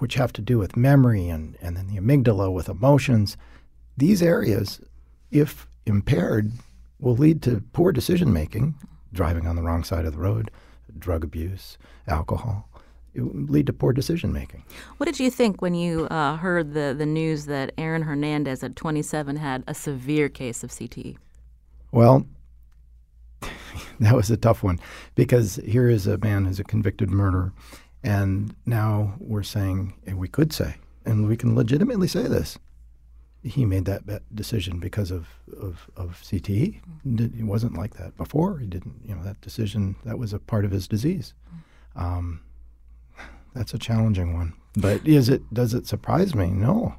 [0.00, 3.36] which have to do with memory and, and then the amygdala with emotions,
[3.96, 4.80] these areas,
[5.30, 6.50] if impaired,
[6.98, 8.74] will lead to poor decision making,
[9.12, 10.50] driving on the wrong side of the road,
[10.98, 12.68] drug abuse, alcohol.
[13.14, 14.64] It would lead to poor decision making.
[14.98, 18.76] What did you think when you uh, heard the, the news that Aaron Hernandez at
[18.76, 21.16] 27 had a severe case of CTE?
[21.90, 22.26] Well,
[24.00, 24.78] that was a tough one
[25.14, 27.52] because here is a man who's a convicted murderer,
[28.04, 32.58] and now we're saying, and we could say, and we can legitimately say this
[33.42, 35.28] he made that decision because of,
[35.60, 36.80] of, of CTE.
[37.04, 38.58] It wasn't like that before.
[38.58, 41.34] He didn't, you know, that decision, that was a part of his disease.
[41.94, 42.40] Um,
[43.54, 44.54] that's a challenging one.
[44.76, 46.48] But is it, does it surprise me?
[46.48, 46.96] No.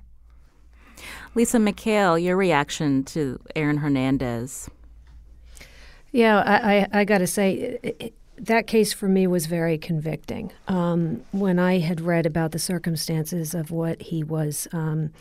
[1.35, 4.69] Lisa McHale, your reaction to Aaron Hernandez?
[6.11, 10.51] Yeah, I, I, I got to say, it, that case for me was very convicting.
[10.67, 15.11] Um, when I had read about the circumstances of what he was um,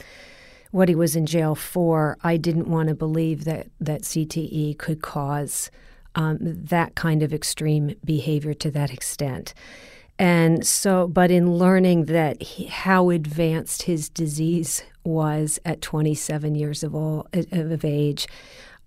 [0.70, 5.02] what he was in jail for, I didn't want to believe that, that CTE could
[5.02, 5.70] cause
[6.14, 9.54] um, that kind of extreme behavior to that extent.
[10.18, 16.82] And so, but in learning that he, how advanced his disease was at 27 years
[16.82, 18.26] of, all, of age,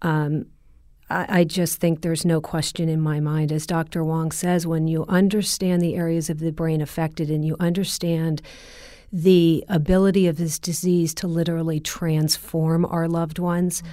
[0.01, 0.47] um,
[1.09, 3.51] I, I just think there's no question in my mind.
[3.51, 4.03] As Dr.
[4.03, 8.41] Wong says, when you understand the areas of the brain affected and you understand
[9.11, 13.83] the ability of this disease to literally transform our loved ones.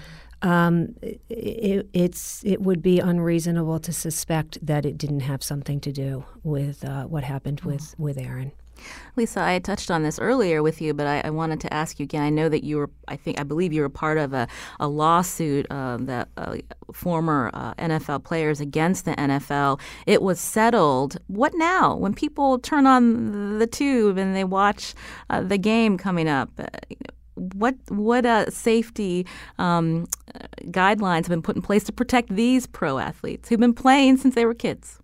[0.40, 5.90] Um, it, it's it would be unreasonable to suspect that it didn't have something to
[5.90, 8.52] do with uh, what happened with with Aaron.
[9.16, 12.04] Lisa, I touched on this earlier with you, but I, I, wanted to ask you
[12.04, 12.22] again.
[12.22, 14.48] I know that you were, I think, I believe you were part of a,
[14.80, 16.56] a lawsuit uh, that uh,
[16.92, 19.80] former uh, NFL players against the NFL.
[20.06, 21.16] It was settled.
[21.26, 21.96] What now?
[21.96, 24.94] When people turn on the tube and they watch
[25.30, 26.66] uh, the game coming up, uh,
[27.34, 29.26] what what uh, safety
[29.58, 30.06] um,
[30.66, 34.34] guidelines have been put in place to protect these pro athletes who've been playing since
[34.34, 34.98] they were kids?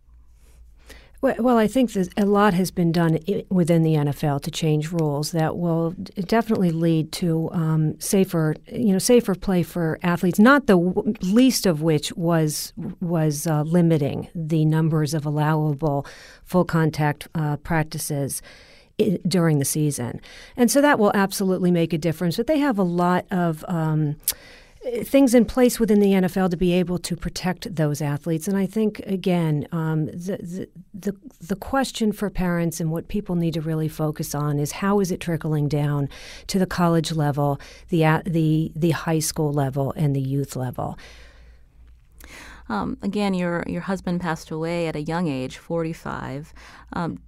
[1.24, 5.56] Well, I think a lot has been done within the NFL to change rules that
[5.56, 5.92] will
[6.26, 10.38] definitely lead to um, safer, you know, safer play for athletes.
[10.38, 16.06] Not the w- least of which was was uh, limiting the numbers of allowable
[16.44, 18.42] full contact uh, practices
[19.26, 20.20] during the season,
[20.58, 22.36] and so that will absolutely make a difference.
[22.36, 24.16] But they have a lot of um,
[25.02, 28.46] things in place within the NFL to be able to protect those athletes.
[28.46, 33.34] And I think again, um, the, the, the the question for parents and what people
[33.34, 36.08] need to really focus on is how is it trickling down
[36.48, 40.98] to the college level, the the the high school level, and the youth level.
[42.68, 46.52] Um, again, your your husband passed away at a young age, forty five.
[46.92, 47.18] Um,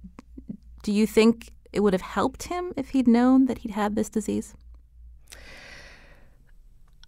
[0.83, 4.09] do you think it would have helped him if he'd known that he'd had this
[4.09, 4.55] disease?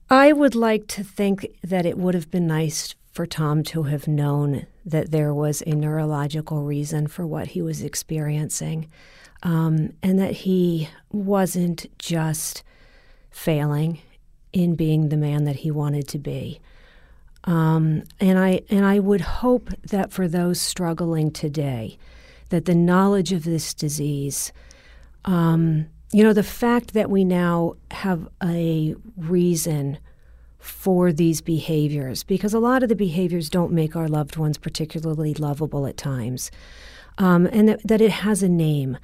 [0.10, 4.08] I would like to think that it would have been nice for Tom to have
[4.08, 8.88] known that there was a neurological reason for what he was experiencing
[9.44, 12.64] um, and that he wasn't just
[13.30, 14.00] failing
[14.52, 16.60] in being the man that he wanted to be.
[17.44, 21.98] Um, and I and I would hope that for those struggling today,
[22.50, 24.52] that the knowledge of this disease
[25.24, 30.00] um, you know, the fact that we now have a reason
[30.58, 35.34] for these behaviors because a lot of the behaviors don't make our loved ones particularly
[35.34, 36.52] lovable at times,
[37.18, 38.98] um, and that, that it has a name.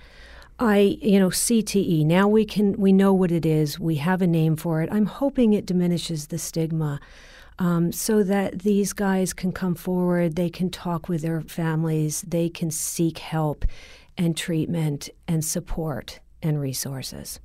[0.58, 2.06] I, you know, CTE.
[2.06, 3.80] Now we can we know what it is.
[3.80, 4.89] We have a name for it.
[4.91, 6.99] I'm hoping it diminishes the stigma.
[7.58, 12.49] Um, so that these guys can come forward, they can talk with their families, they
[12.49, 13.64] can seek help
[14.18, 17.39] and treatment and support and resources.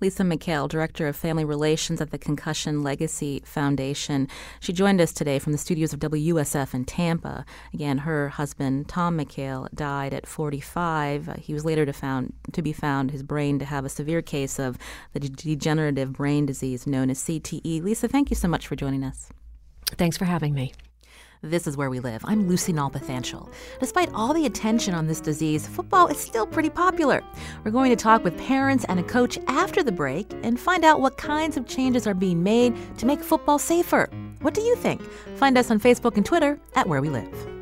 [0.00, 4.26] Lisa McHale, Director of Family Relations at the Concussion Legacy Foundation.
[4.58, 7.44] She joined us today from the studios of WUSF in Tampa.
[7.74, 11.28] Again, her husband, Tom McHale, died at 45.
[11.28, 14.22] Uh, he was later to, found, to be found, his brain to have a severe
[14.22, 14.78] case of
[15.12, 17.82] the degenerative brain disease known as CTE.
[17.82, 19.28] Lisa, thank you so much for joining us.
[19.98, 20.72] Thanks for having me.
[21.42, 22.22] This is Where We Live.
[22.26, 23.50] I'm Lucy Nalpathanchel.
[23.78, 27.22] Despite all the attention on this disease, football is still pretty popular.
[27.64, 31.00] We're going to talk with parents and a coach after the break and find out
[31.00, 34.10] what kinds of changes are being made to make football safer.
[34.42, 35.00] What do you think?
[35.36, 37.59] Find us on Facebook and Twitter at Where We Live.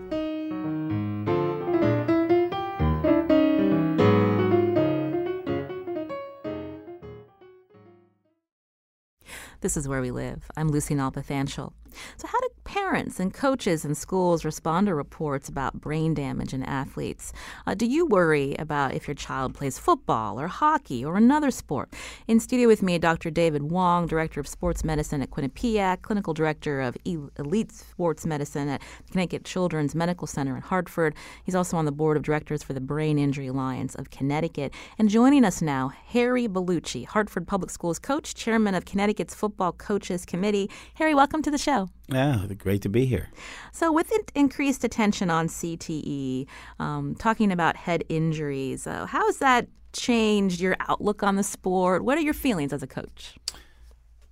[9.61, 10.48] This is Where We Live.
[10.56, 11.72] I'm Lucy Nalpathanchel.
[12.16, 16.62] So, how do parents and coaches and schools respond to reports about brain damage in
[16.62, 17.32] athletes?
[17.66, 21.92] Uh, do you worry about if your child plays football or hockey or another sport?
[22.28, 23.30] In studio with me, Dr.
[23.30, 28.82] David Wong, Director of Sports Medicine at Quinnipiac, Clinical Director of Elite Sports Medicine at
[29.11, 31.14] Connecticut Children's Medical Center in Hartford.
[31.42, 34.72] He's also on the board of directors for the Brain Injury Alliance of Connecticut.
[34.98, 39.47] And joining us now, Harry Bellucci, Hartford Public Schools coach, chairman of Connecticut's Football
[39.78, 40.70] Coaches Committee.
[40.94, 41.88] Harry, welcome to the show.
[42.09, 43.30] Yeah, great to be here.
[43.72, 46.46] So, with increased attention on CTE,
[46.78, 52.05] um, talking about head injuries, uh, how has that changed your outlook on the sport?
[52.05, 53.36] What are your feelings as a coach?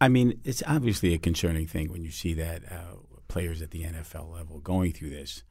[0.00, 2.96] I mean, it's obviously a concerning thing when you see that uh,
[3.28, 5.42] players at the NFL level going through this.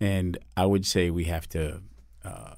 [0.00, 1.82] And I would say we have to
[2.24, 2.54] uh,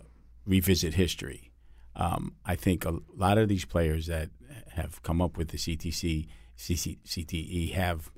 [0.46, 1.50] revisit history.
[1.96, 4.30] Um, I think a lot of these players that
[4.70, 6.26] have come up with the CTC,
[6.62, 8.10] CTE have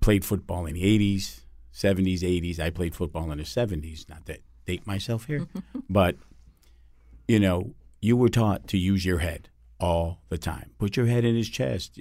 [0.00, 1.40] played football in the 80s,
[1.74, 2.60] 70s, 80s.
[2.60, 4.08] I played football in the 70s.
[4.08, 5.46] Not that date myself here,
[5.90, 6.16] but
[7.28, 9.48] you know, you were taught to use your head
[9.78, 10.70] all the time.
[10.78, 11.98] Put your head in his chest.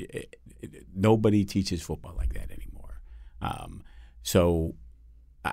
[0.95, 3.02] Nobody teaches football like that anymore.
[3.41, 3.84] Um,
[4.24, 4.76] so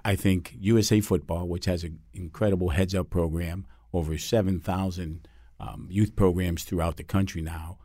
[0.05, 5.29] I think USA Football, which has an incredible heads up program, over 7,000
[5.61, 7.79] um, youth programs throughout the country now,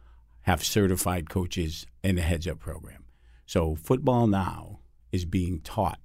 [0.44, 3.06] have certified coaches in the heads up program.
[3.46, 4.80] So football now
[5.12, 6.00] is being taught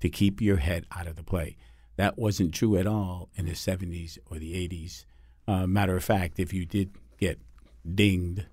[0.00, 1.56] to keep your head out of the play.
[1.96, 5.04] That wasn't true at all in the 70s or the 80s.
[5.46, 7.40] Uh, matter of fact, if you did get
[7.94, 8.46] dinged,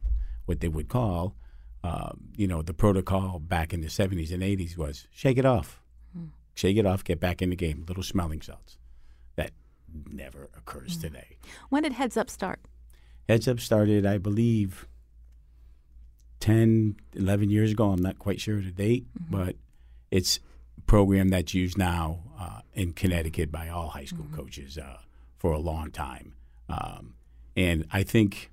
[0.45, 1.35] what they would call,
[1.83, 5.81] uh, you know, the protocol back in the 70s and 80s was shake it off.
[6.17, 6.29] Mm.
[6.55, 8.77] Shake it off, get back in the game, little smelling salts.
[9.35, 9.51] That
[10.11, 11.01] never occurs mm.
[11.01, 11.37] today.
[11.69, 12.59] When did Heads Up start?
[13.27, 14.87] Heads Up started, I believe,
[16.39, 17.91] 10, 11 years ago.
[17.91, 19.35] I'm not quite sure the date, mm-hmm.
[19.35, 19.55] but
[20.11, 20.39] it's
[20.77, 24.35] a program that's used now uh, in Connecticut by all high school mm-hmm.
[24.35, 24.97] coaches uh,
[25.37, 26.33] for a long time.
[26.69, 27.15] Um,
[27.55, 28.51] and I think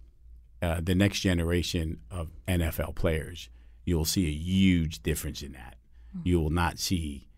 [0.63, 3.49] uh, the next generation of NFL players,
[3.85, 5.77] you'll see a huge difference in that.
[6.17, 6.29] Mm-hmm.
[6.29, 7.29] You will not see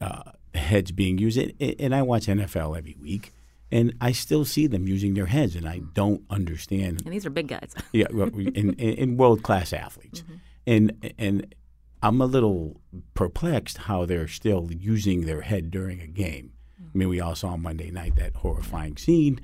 [0.00, 1.38] uh, heads being used.
[1.38, 3.32] And, and I watch NFL every week
[3.70, 7.02] and I still see them using their heads, and I don't understand.
[7.04, 7.74] And these are big guys.
[7.92, 10.34] yeah, in, in world class athletes, mm-hmm.
[10.66, 11.54] and and
[12.02, 12.80] I'm a little
[13.14, 16.52] perplexed how they're still using their head during a game.
[16.80, 16.90] Mm-hmm.
[16.94, 19.40] I mean, we all saw Monday night that horrifying scene,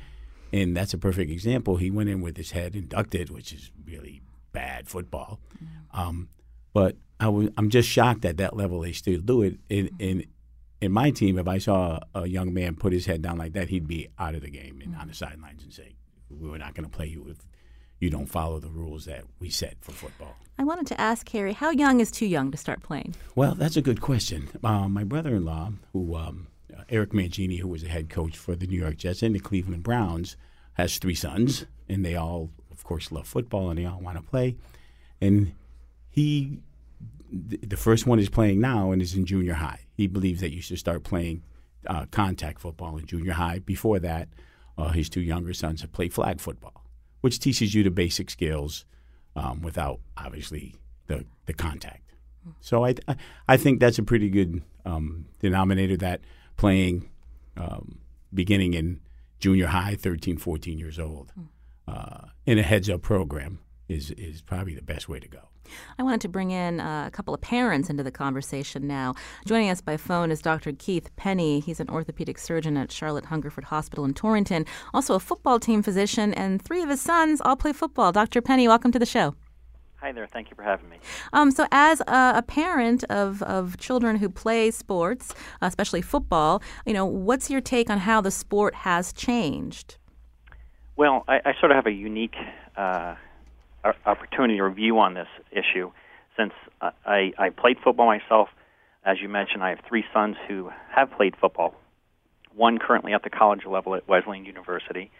[0.52, 1.76] and that's a perfect example.
[1.76, 4.20] He went in with his head inducted, which is really
[4.52, 5.40] bad football.
[5.56, 6.00] Mm-hmm.
[6.00, 6.28] Um,
[6.72, 9.58] but I was, I'm just shocked at that level they still do it.
[9.68, 10.24] And, and
[10.80, 13.68] in my team, if I saw a young man put his head down like that,
[13.68, 15.96] he'd be out of the game and on the sidelines and say,
[16.30, 17.38] "We're not going to play you if
[17.98, 21.54] you don't follow the rules that we set for football." I wanted to ask Harry,
[21.54, 23.14] how young is too young to start playing?
[23.34, 24.48] Well, that's a good question.
[24.62, 26.48] Uh, my brother-in-law, who um,
[26.88, 29.82] Eric Mangini, who was a head coach for the New York Jets and the Cleveland
[29.82, 30.36] Browns,
[30.74, 34.22] has three sons, and they all, of course, love football and they all want to
[34.22, 34.56] play.
[35.20, 35.54] And
[36.10, 36.60] he
[37.32, 39.80] the first one is playing now and is in junior high.
[39.94, 41.42] He believes that you should start playing
[41.86, 43.60] uh, contact football in junior high.
[43.60, 44.28] Before that,
[44.76, 46.84] uh, his two younger sons have played flag football,
[47.20, 48.84] which teaches you the basic skills
[49.36, 50.74] um, without obviously
[51.06, 52.14] the the contact.
[52.60, 52.94] So I
[53.48, 56.20] I think that's a pretty good um, denominator that
[56.56, 57.10] playing
[57.56, 57.98] um,
[58.32, 59.00] beginning in
[59.38, 61.32] junior high, 13, 14 years old,
[61.88, 63.60] uh, in a heads up program
[63.90, 65.40] is is probably the best way to go.
[65.98, 69.14] I wanted to bring in uh, a couple of parents into the conversation now.
[69.46, 70.72] Joining us by phone is Dr.
[70.72, 71.60] Keith Penny.
[71.60, 74.64] He's an orthopedic surgeon at Charlotte Hungerford Hospital in Torrington,
[74.94, 78.12] also a football team physician, and three of his sons all play football.
[78.12, 78.40] Dr.
[78.40, 79.34] Penny, welcome to the show.
[79.96, 80.26] Hi there.
[80.26, 80.96] Thank you for having me.
[81.34, 86.94] Um, so, as a, a, parent of, of children who play sports, especially football, you
[86.94, 89.98] know, what's your take on how the sport has changed?
[90.96, 92.36] Well, I, I sort of have a unique
[92.78, 93.14] uh,
[93.84, 95.90] opportunity or view on this issue
[96.36, 98.48] since I, I played football myself.
[99.04, 101.74] As you mentioned, I have three sons who have played football.
[102.54, 105.10] One currently at the college level at Wesleyan University,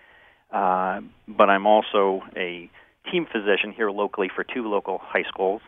[0.52, 2.68] uh, but I'm also a
[3.10, 5.62] team physician here locally for two local high schools.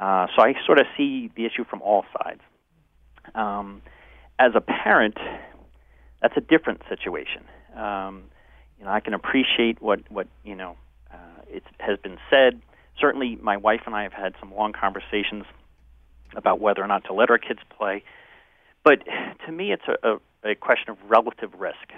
[0.00, 2.40] Uh, so I sort of see the issue from all sides.
[3.34, 3.82] Um,
[4.38, 5.16] as a parent,
[6.20, 7.44] that's a different situation.
[7.76, 8.24] Um,
[8.78, 10.76] you know, I can appreciate what what you know
[11.48, 12.60] it has been said.
[12.98, 15.44] Certainly, my wife and I have had some long conversations
[16.36, 18.02] about whether or not to let our kids play.
[18.84, 19.00] But
[19.46, 21.92] to me, it's a, a, a question of relative risk.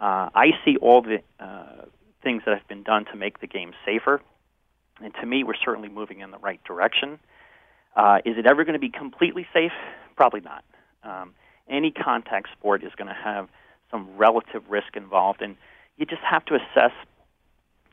[0.00, 1.84] Uh, I see all the uh,
[2.22, 4.20] things that have been done to make the game safer.
[5.02, 7.18] And to me, we're certainly moving in the right direction.
[7.96, 9.72] Uh, is it ever going to be completely safe?
[10.16, 10.64] Probably not.
[11.02, 11.34] Um,
[11.68, 13.48] any contact sport is going to have
[13.90, 15.56] some relative risk involved, and
[15.96, 16.92] you just have to assess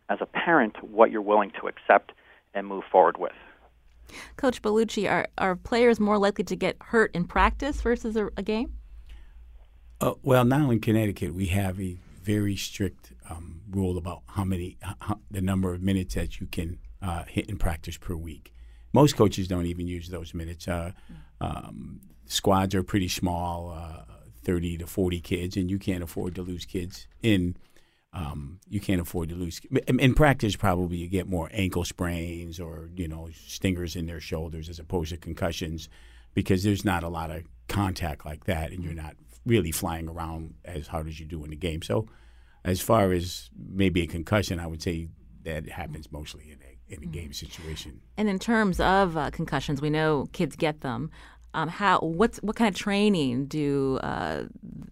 [0.10, 2.12] as a parent what you're willing to accept
[2.54, 3.34] and move forward with.
[4.38, 8.44] Coach Bellucci, are, are players more likely to get hurt in practice versus a, a
[8.44, 8.74] game?
[10.00, 14.78] Uh, well, now in Connecticut, we have a very strict um, rule about how many,
[14.82, 18.54] how, the number of minutes that you can uh, hit in practice per week.
[18.94, 20.68] Most coaches don't even use those minutes.
[20.68, 20.92] Uh,
[21.42, 24.04] um, squads are pretty small, uh,
[24.44, 27.58] 30 to 40 kids, and you can't afford to lose kids in.
[28.18, 29.62] Um, you can't afford to lose.
[29.88, 34.70] In practice, probably you get more ankle sprains or you know stingers in their shoulders
[34.70, 35.88] as opposed to concussions,
[36.34, 39.16] because there's not a lot of contact like that, and you're not
[39.46, 41.84] really flying around as hard as you do in the game.
[41.84, 42.08] So
[42.66, 45.10] as far as maybe a concussion, I would say
[45.44, 48.02] that happens mostly in a in a game situation.
[48.18, 51.12] And in terms of uh, concussions, we know kids get them.
[51.54, 54.44] Um, how what's what kind of training do uh,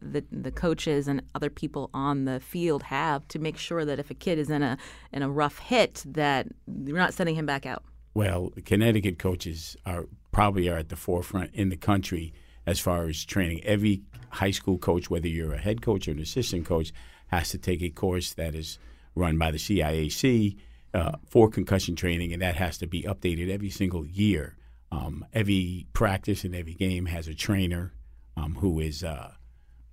[0.01, 4.10] the the coaches and other people on the field have to make sure that if
[4.10, 4.78] a kid is in a
[5.12, 6.47] in a rough hit that
[6.86, 7.84] you're not sending him back out?
[8.14, 12.34] Well, Connecticut coaches are probably are at the forefront in the country
[12.66, 13.64] as far as training.
[13.64, 16.91] Every high school coach, whether you're a head coach or an assistant coach,
[17.28, 18.80] has to take a course that is
[19.16, 20.58] run by the CIAC
[20.93, 24.56] uh, for concussion training, and that has to be updated every single year.
[24.96, 27.93] Um, every practice and every game has a trainer
[28.38, 29.32] um, who is, uh,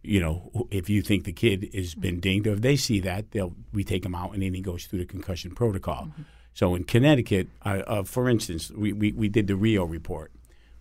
[0.03, 3.31] you know, if you think the kid has been dinged, or if they see that,
[3.33, 6.07] they'll we take him out, and then he goes through the concussion protocol.
[6.07, 6.23] Mm-hmm.
[6.55, 10.33] So in Connecticut, uh, uh, for instance, we, we, we did the Rio report,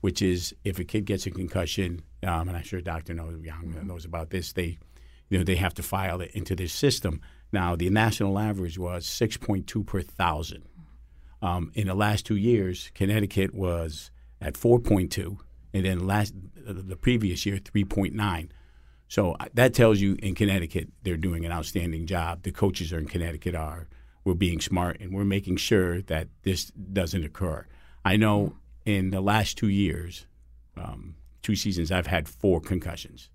[0.01, 3.13] which is if a kid gets a concussion, um, and I'm sure Dr.
[3.13, 4.77] knows, Young knows about this, they
[5.29, 7.21] you know, they have to file it into this system.
[7.53, 10.65] Now, the national average was 6.2 per thousand.
[11.41, 14.10] Um, in the last two years, Connecticut was
[14.41, 15.37] at 4.2,
[15.73, 18.49] and then last the previous year 3.9.
[19.07, 22.43] So uh, that tells you in Connecticut they're doing an outstanding job.
[22.43, 23.87] The coaches are in Connecticut are
[24.23, 27.65] we're being smart and we're making sure that this doesn't occur.
[28.05, 30.27] I know in the last two years,
[30.77, 33.29] um, two seasons, I've had four concussions.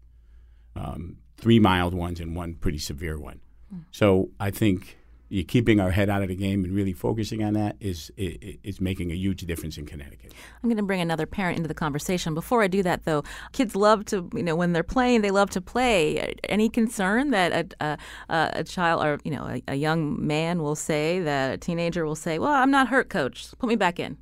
[0.75, 3.41] Um, three mild ones and one pretty severe one.
[3.75, 3.85] Mm.
[3.91, 4.99] So I think
[5.29, 8.81] you're keeping our head out of the game and really focusing on that is is
[8.81, 10.33] making a huge difference in Connecticut.
[10.63, 12.35] I'm going to bring another parent into the conversation.
[12.35, 15.51] Before I do that, though, kids love to you know when they're playing, they love
[15.51, 16.35] to play.
[16.45, 17.99] Any concern that a
[18.29, 22.07] a, a child or you know a, a, young man will say that a teenager
[22.07, 23.49] will say, "Well, I'm not hurt, coach.
[23.59, 24.19] Put me back in."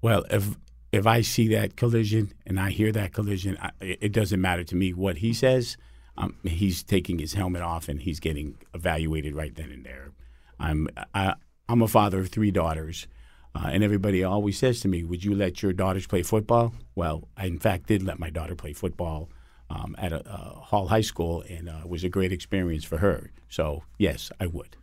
[0.00, 0.56] Well, if
[0.92, 4.74] if I see that collision and I hear that collision, I, it doesn't matter to
[4.74, 5.76] me what he says
[6.16, 10.12] um, he's taking his helmet off and he's getting evaluated right then and there.
[10.58, 11.34] I'm I,
[11.68, 13.06] I'm a father of three daughters,
[13.54, 17.28] uh, and everybody always says to me, "Would you let your daughters play football?" Well,
[17.36, 19.30] I in fact did let my daughter play football
[19.70, 23.30] um, at a, Hall High School, and uh, it was a great experience for her.
[23.48, 24.76] So yes, I would.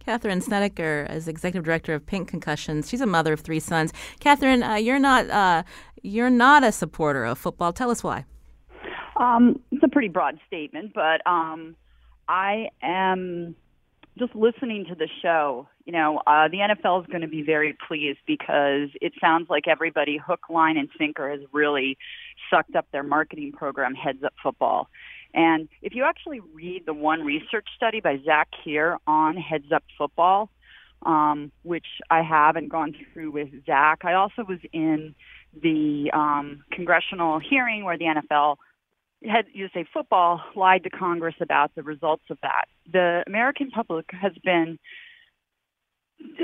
[0.00, 2.88] Catherine Snedeker is executive director of Pink Concussions.
[2.88, 3.92] She's a mother of three sons.
[4.20, 5.62] Catherine, uh, you're not uh,
[6.02, 7.72] you're not a supporter of football.
[7.72, 8.24] Tell us why.
[9.18, 11.76] Um, it's a pretty broad statement, but um,
[12.28, 13.56] I am
[14.16, 15.68] just listening to the show.
[15.84, 19.66] You know, uh, the NFL is going to be very pleased because it sounds like
[19.66, 21.98] everybody, hook, line, and sinker, has really
[22.50, 24.88] sucked up their marketing program, Heads Up Football.
[25.34, 29.84] And if you actually read the one research study by Zach Kerr on Heads Up
[29.96, 30.50] Football,
[31.04, 34.00] um, which I have and gone through with Zach.
[34.04, 35.14] I also was in
[35.62, 38.56] the um, congressional hearing where the NFL
[39.24, 42.66] head USA Football lied to Congress about the results of that.
[42.92, 44.78] The American public has been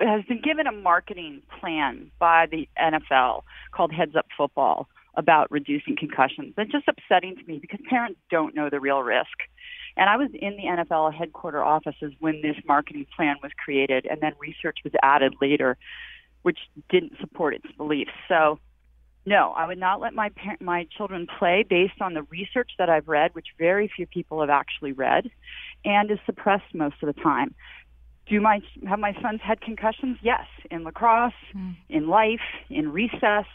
[0.00, 5.96] has been given a marketing plan by the NFL called Heads Up Football about reducing
[5.96, 6.54] concussions.
[6.56, 9.26] That's just upsetting to me because parents don't know the real risk.
[9.96, 14.20] And I was in the NFL headquarter offices when this marketing plan was created, and
[14.20, 15.76] then research was added later,
[16.42, 16.58] which
[16.88, 18.12] didn't support its beliefs.
[18.28, 18.60] So,
[19.28, 22.88] no, I would not let my par- my children play based on the research that
[22.88, 25.30] I've read, which very few people have actually read,
[25.84, 27.54] and is suppressed most of the time.
[28.26, 30.18] Do my have my sons had concussions?
[30.22, 31.76] Yes, in lacrosse, mm.
[31.88, 33.46] in life, in recess,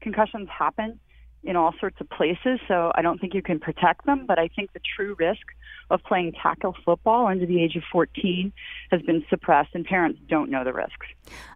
[0.00, 1.00] concussions happen
[1.46, 2.58] in all sorts of places.
[2.66, 5.46] So I don't think you can protect them, but I think the true risk
[5.90, 8.52] of playing tackle football under the age of 14
[8.90, 11.06] has been suppressed, and parents don't know the risks.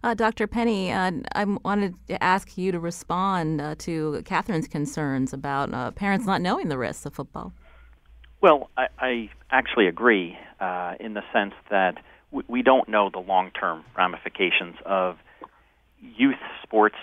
[0.03, 0.47] Uh, Dr.
[0.47, 5.91] Penny, uh, I wanted to ask you to respond uh, to Catherine's concerns about uh,
[5.91, 7.51] parents not knowing the risks of football.
[8.39, 11.97] Well, I, I actually agree uh, in the sense that
[12.31, 15.17] we, we don't know the long term ramifications of
[15.99, 16.95] youth sports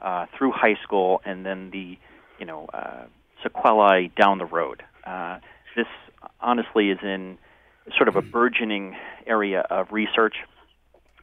[0.00, 1.98] uh, through high school and then the
[2.38, 3.04] you know uh,
[3.42, 4.82] sequelae down the road.
[5.04, 5.38] Uh,
[5.76, 5.86] this
[6.40, 7.38] honestly is in
[7.96, 10.36] sort of a burgeoning area of research,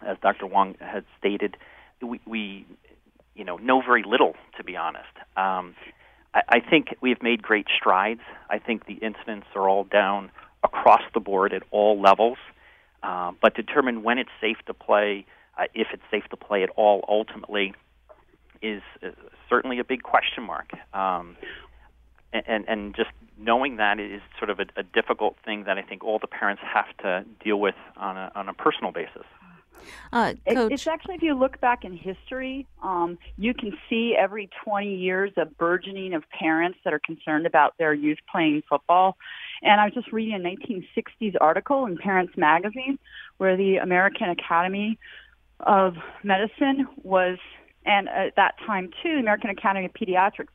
[0.05, 0.47] as Dr.
[0.47, 1.57] Wong had stated.
[2.01, 2.65] We, we
[3.35, 5.15] you know know very little, to be honest.
[5.35, 5.75] Um,
[6.33, 8.21] I, I think we've made great strides.
[8.49, 10.31] I think the incidents are all down
[10.63, 12.37] across the board at all levels.
[13.01, 15.25] Uh, but determine when it's safe to play,
[15.57, 17.73] uh, if it's safe to play at all, ultimately,
[18.63, 19.09] is uh,
[19.49, 20.71] certainly a big question mark.
[20.93, 21.35] Um,
[22.33, 26.03] and, and just knowing that is sort of a, a difficult thing that I think
[26.03, 29.25] all the parents have to deal with on a, on a personal basis.
[30.11, 34.49] Uh, it, it's actually, if you look back in history, um, you can see every
[34.63, 39.17] 20 years a burgeoning of parents that are concerned about their youth playing football.
[39.61, 42.99] And I was just reading a 1960s article in Parents Magazine
[43.37, 44.97] where the American Academy
[45.59, 47.37] of Medicine was,
[47.85, 50.47] and at that time too, American Academy of Pediatrics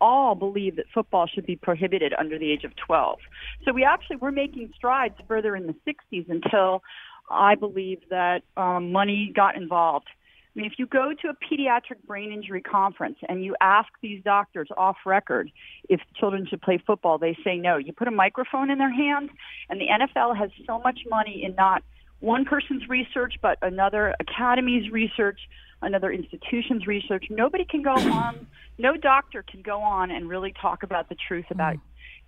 [0.00, 3.18] all believe that football should be prohibited under the age of 12.
[3.64, 6.82] So we actually were making strides further in the 60s until
[7.30, 10.06] I believe that um, money got involved.
[10.54, 14.22] I mean, if you go to a pediatric brain injury conference and you ask these
[14.24, 15.50] doctors off record
[15.88, 17.76] if children should play football, they say no.
[17.76, 19.30] You put a microphone in their hand,
[19.68, 21.82] and the NFL has so much money in not
[22.20, 25.40] one person's research, but another academy's research,
[25.82, 27.26] another institution's research.
[27.30, 28.46] Nobody can go on,
[28.78, 31.80] no doctor can go on and really talk about the truth about mm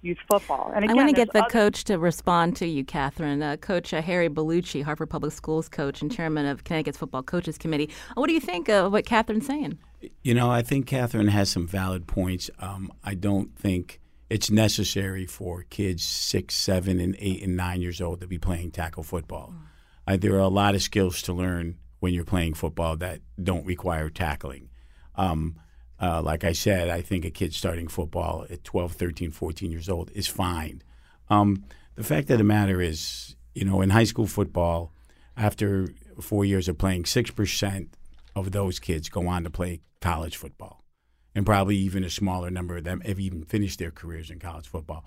[0.02, 0.72] youth football.
[0.74, 1.50] And again, I want to get the other...
[1.50, 3.42] coach to respond to you, Catherine.
[3.42, 7.58] Uh, coach uh, Harry Bellucci, Hartford Public Schools coach and chairman of Connecticut's Football Coaches
[7.58, 7.90] Committee.
[8.14, 9.78] What do you think of what Catherine's saying?
[10.22, 12.50] You know, I think Catherine has some valid points.
[12.58, 18.00] Um, I don't think it's necessary for kids six, seven, and eight and nine years
[18.00, 19.52] old to be playing tackle football.
[19.54, 19.69] Mm.
[20.10, 23.64] Uh, there are a lot of skills to learn when you're playing football that don't
[23.64, 24.68] require tackling.
[25.14, 25.54] Um,
[26.02, 29.88] uh, like I said, I think a kid starting football at 12, 13, 14 years
[29.88, 30.82] old is fine.
[31.28, 34.92] Um, the fact of the matter is, you know, in high school football,
[35.36, 37.88] after four years of playing, 6%
[38.34, 40.82] of those kids go on to play college football.
[41.36, 44.66] And probably even a smaller number of them have even finished their careers in college
[44.66, 45.04] football.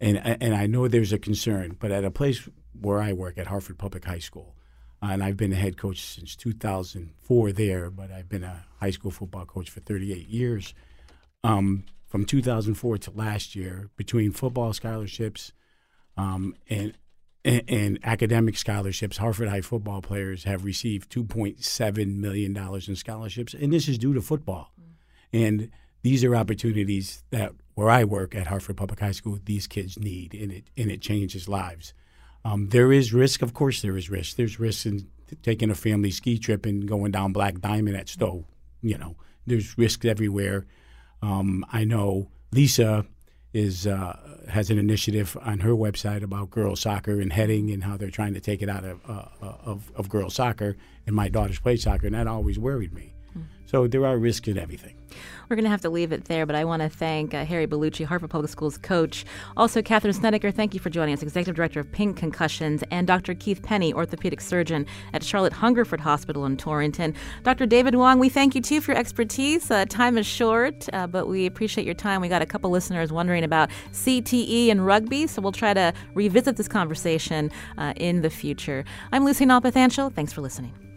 [0.00, 2.48] And, and I know there's a concern, but at a place
[2.80, 4.54] where I work at Hartford Public High School,
[5.02, 8.90] uh, and I've been a head coach since 2004 there, but I've been a high
[8.90, 10.74] school football coach for 38 years.
[11.44, 15.52] Um, from 2004 to last year, between football scholarships
[16.16, 16.94] um, and,
[17.44, 23.54] and, and academic scholarships, Hartford High football players have received 2.7 million dollars in scholarships,
[23.54, 24.72] and this is due to football.
[24.78, 24.84] Mm.
[25.32, 25.70] And
[26.02, 30.34] these are opportunities that where I work at Hartford Public High School, these kids need,
[30.34, 31.94] and it and it changes lives.
[32.44, 34.36] Um, there is risk, of course, there is risk.
[34.36, 35.08] There's risk in
[35.42, 38.46] taking a family ski trip and going down Black Diamond at Stowe.
[38.80, 40.66] You know, there's risks everywhere.
[41.22, 43.06] Um, I know Lisa
[43.52, 44.16] is uh,
[44.48, 48.34] has an initiative on her website about girls soccer and heading and how they're trying
[48.34, 50.76] to take it out of uh, of, of girls soccer.
[51.06, 53.14] And my daughters play soccer, and that always worried me.
[53.66, 54.94] So there are risks in everything.
[55.48, 57.66] We're going to have to leave it there, but I want to thank uh, Harry
[57.66, 59.24] Bellucci, Hartford Public Schools coach.
[59.56, 63.34] Also, Catherine Snedeker, thank you for joining us, Executive Director of Pink Concussions, and Dr.
[63.34, 67.14] Keith Penny, orthopedic surgeon at Charlotte Hungerford Hospital in Torrington.
[67.44, 67.66] Dr.
[67.66, 69.70] David Wong, we thank you too for your expertise.
[69.70, 72.20] Uh, time is short, uh, but we appreciate your time.
[72.20, 76.56] We got a couple listeners wondering about CTE and rugby, so we'll try to revisit
[76.56, 78.84] this conversation uh, in the future.
[79.12, 80.12] I'm Lucy Nalpathanchel.
[80.12, 80.89] Thanks for listening.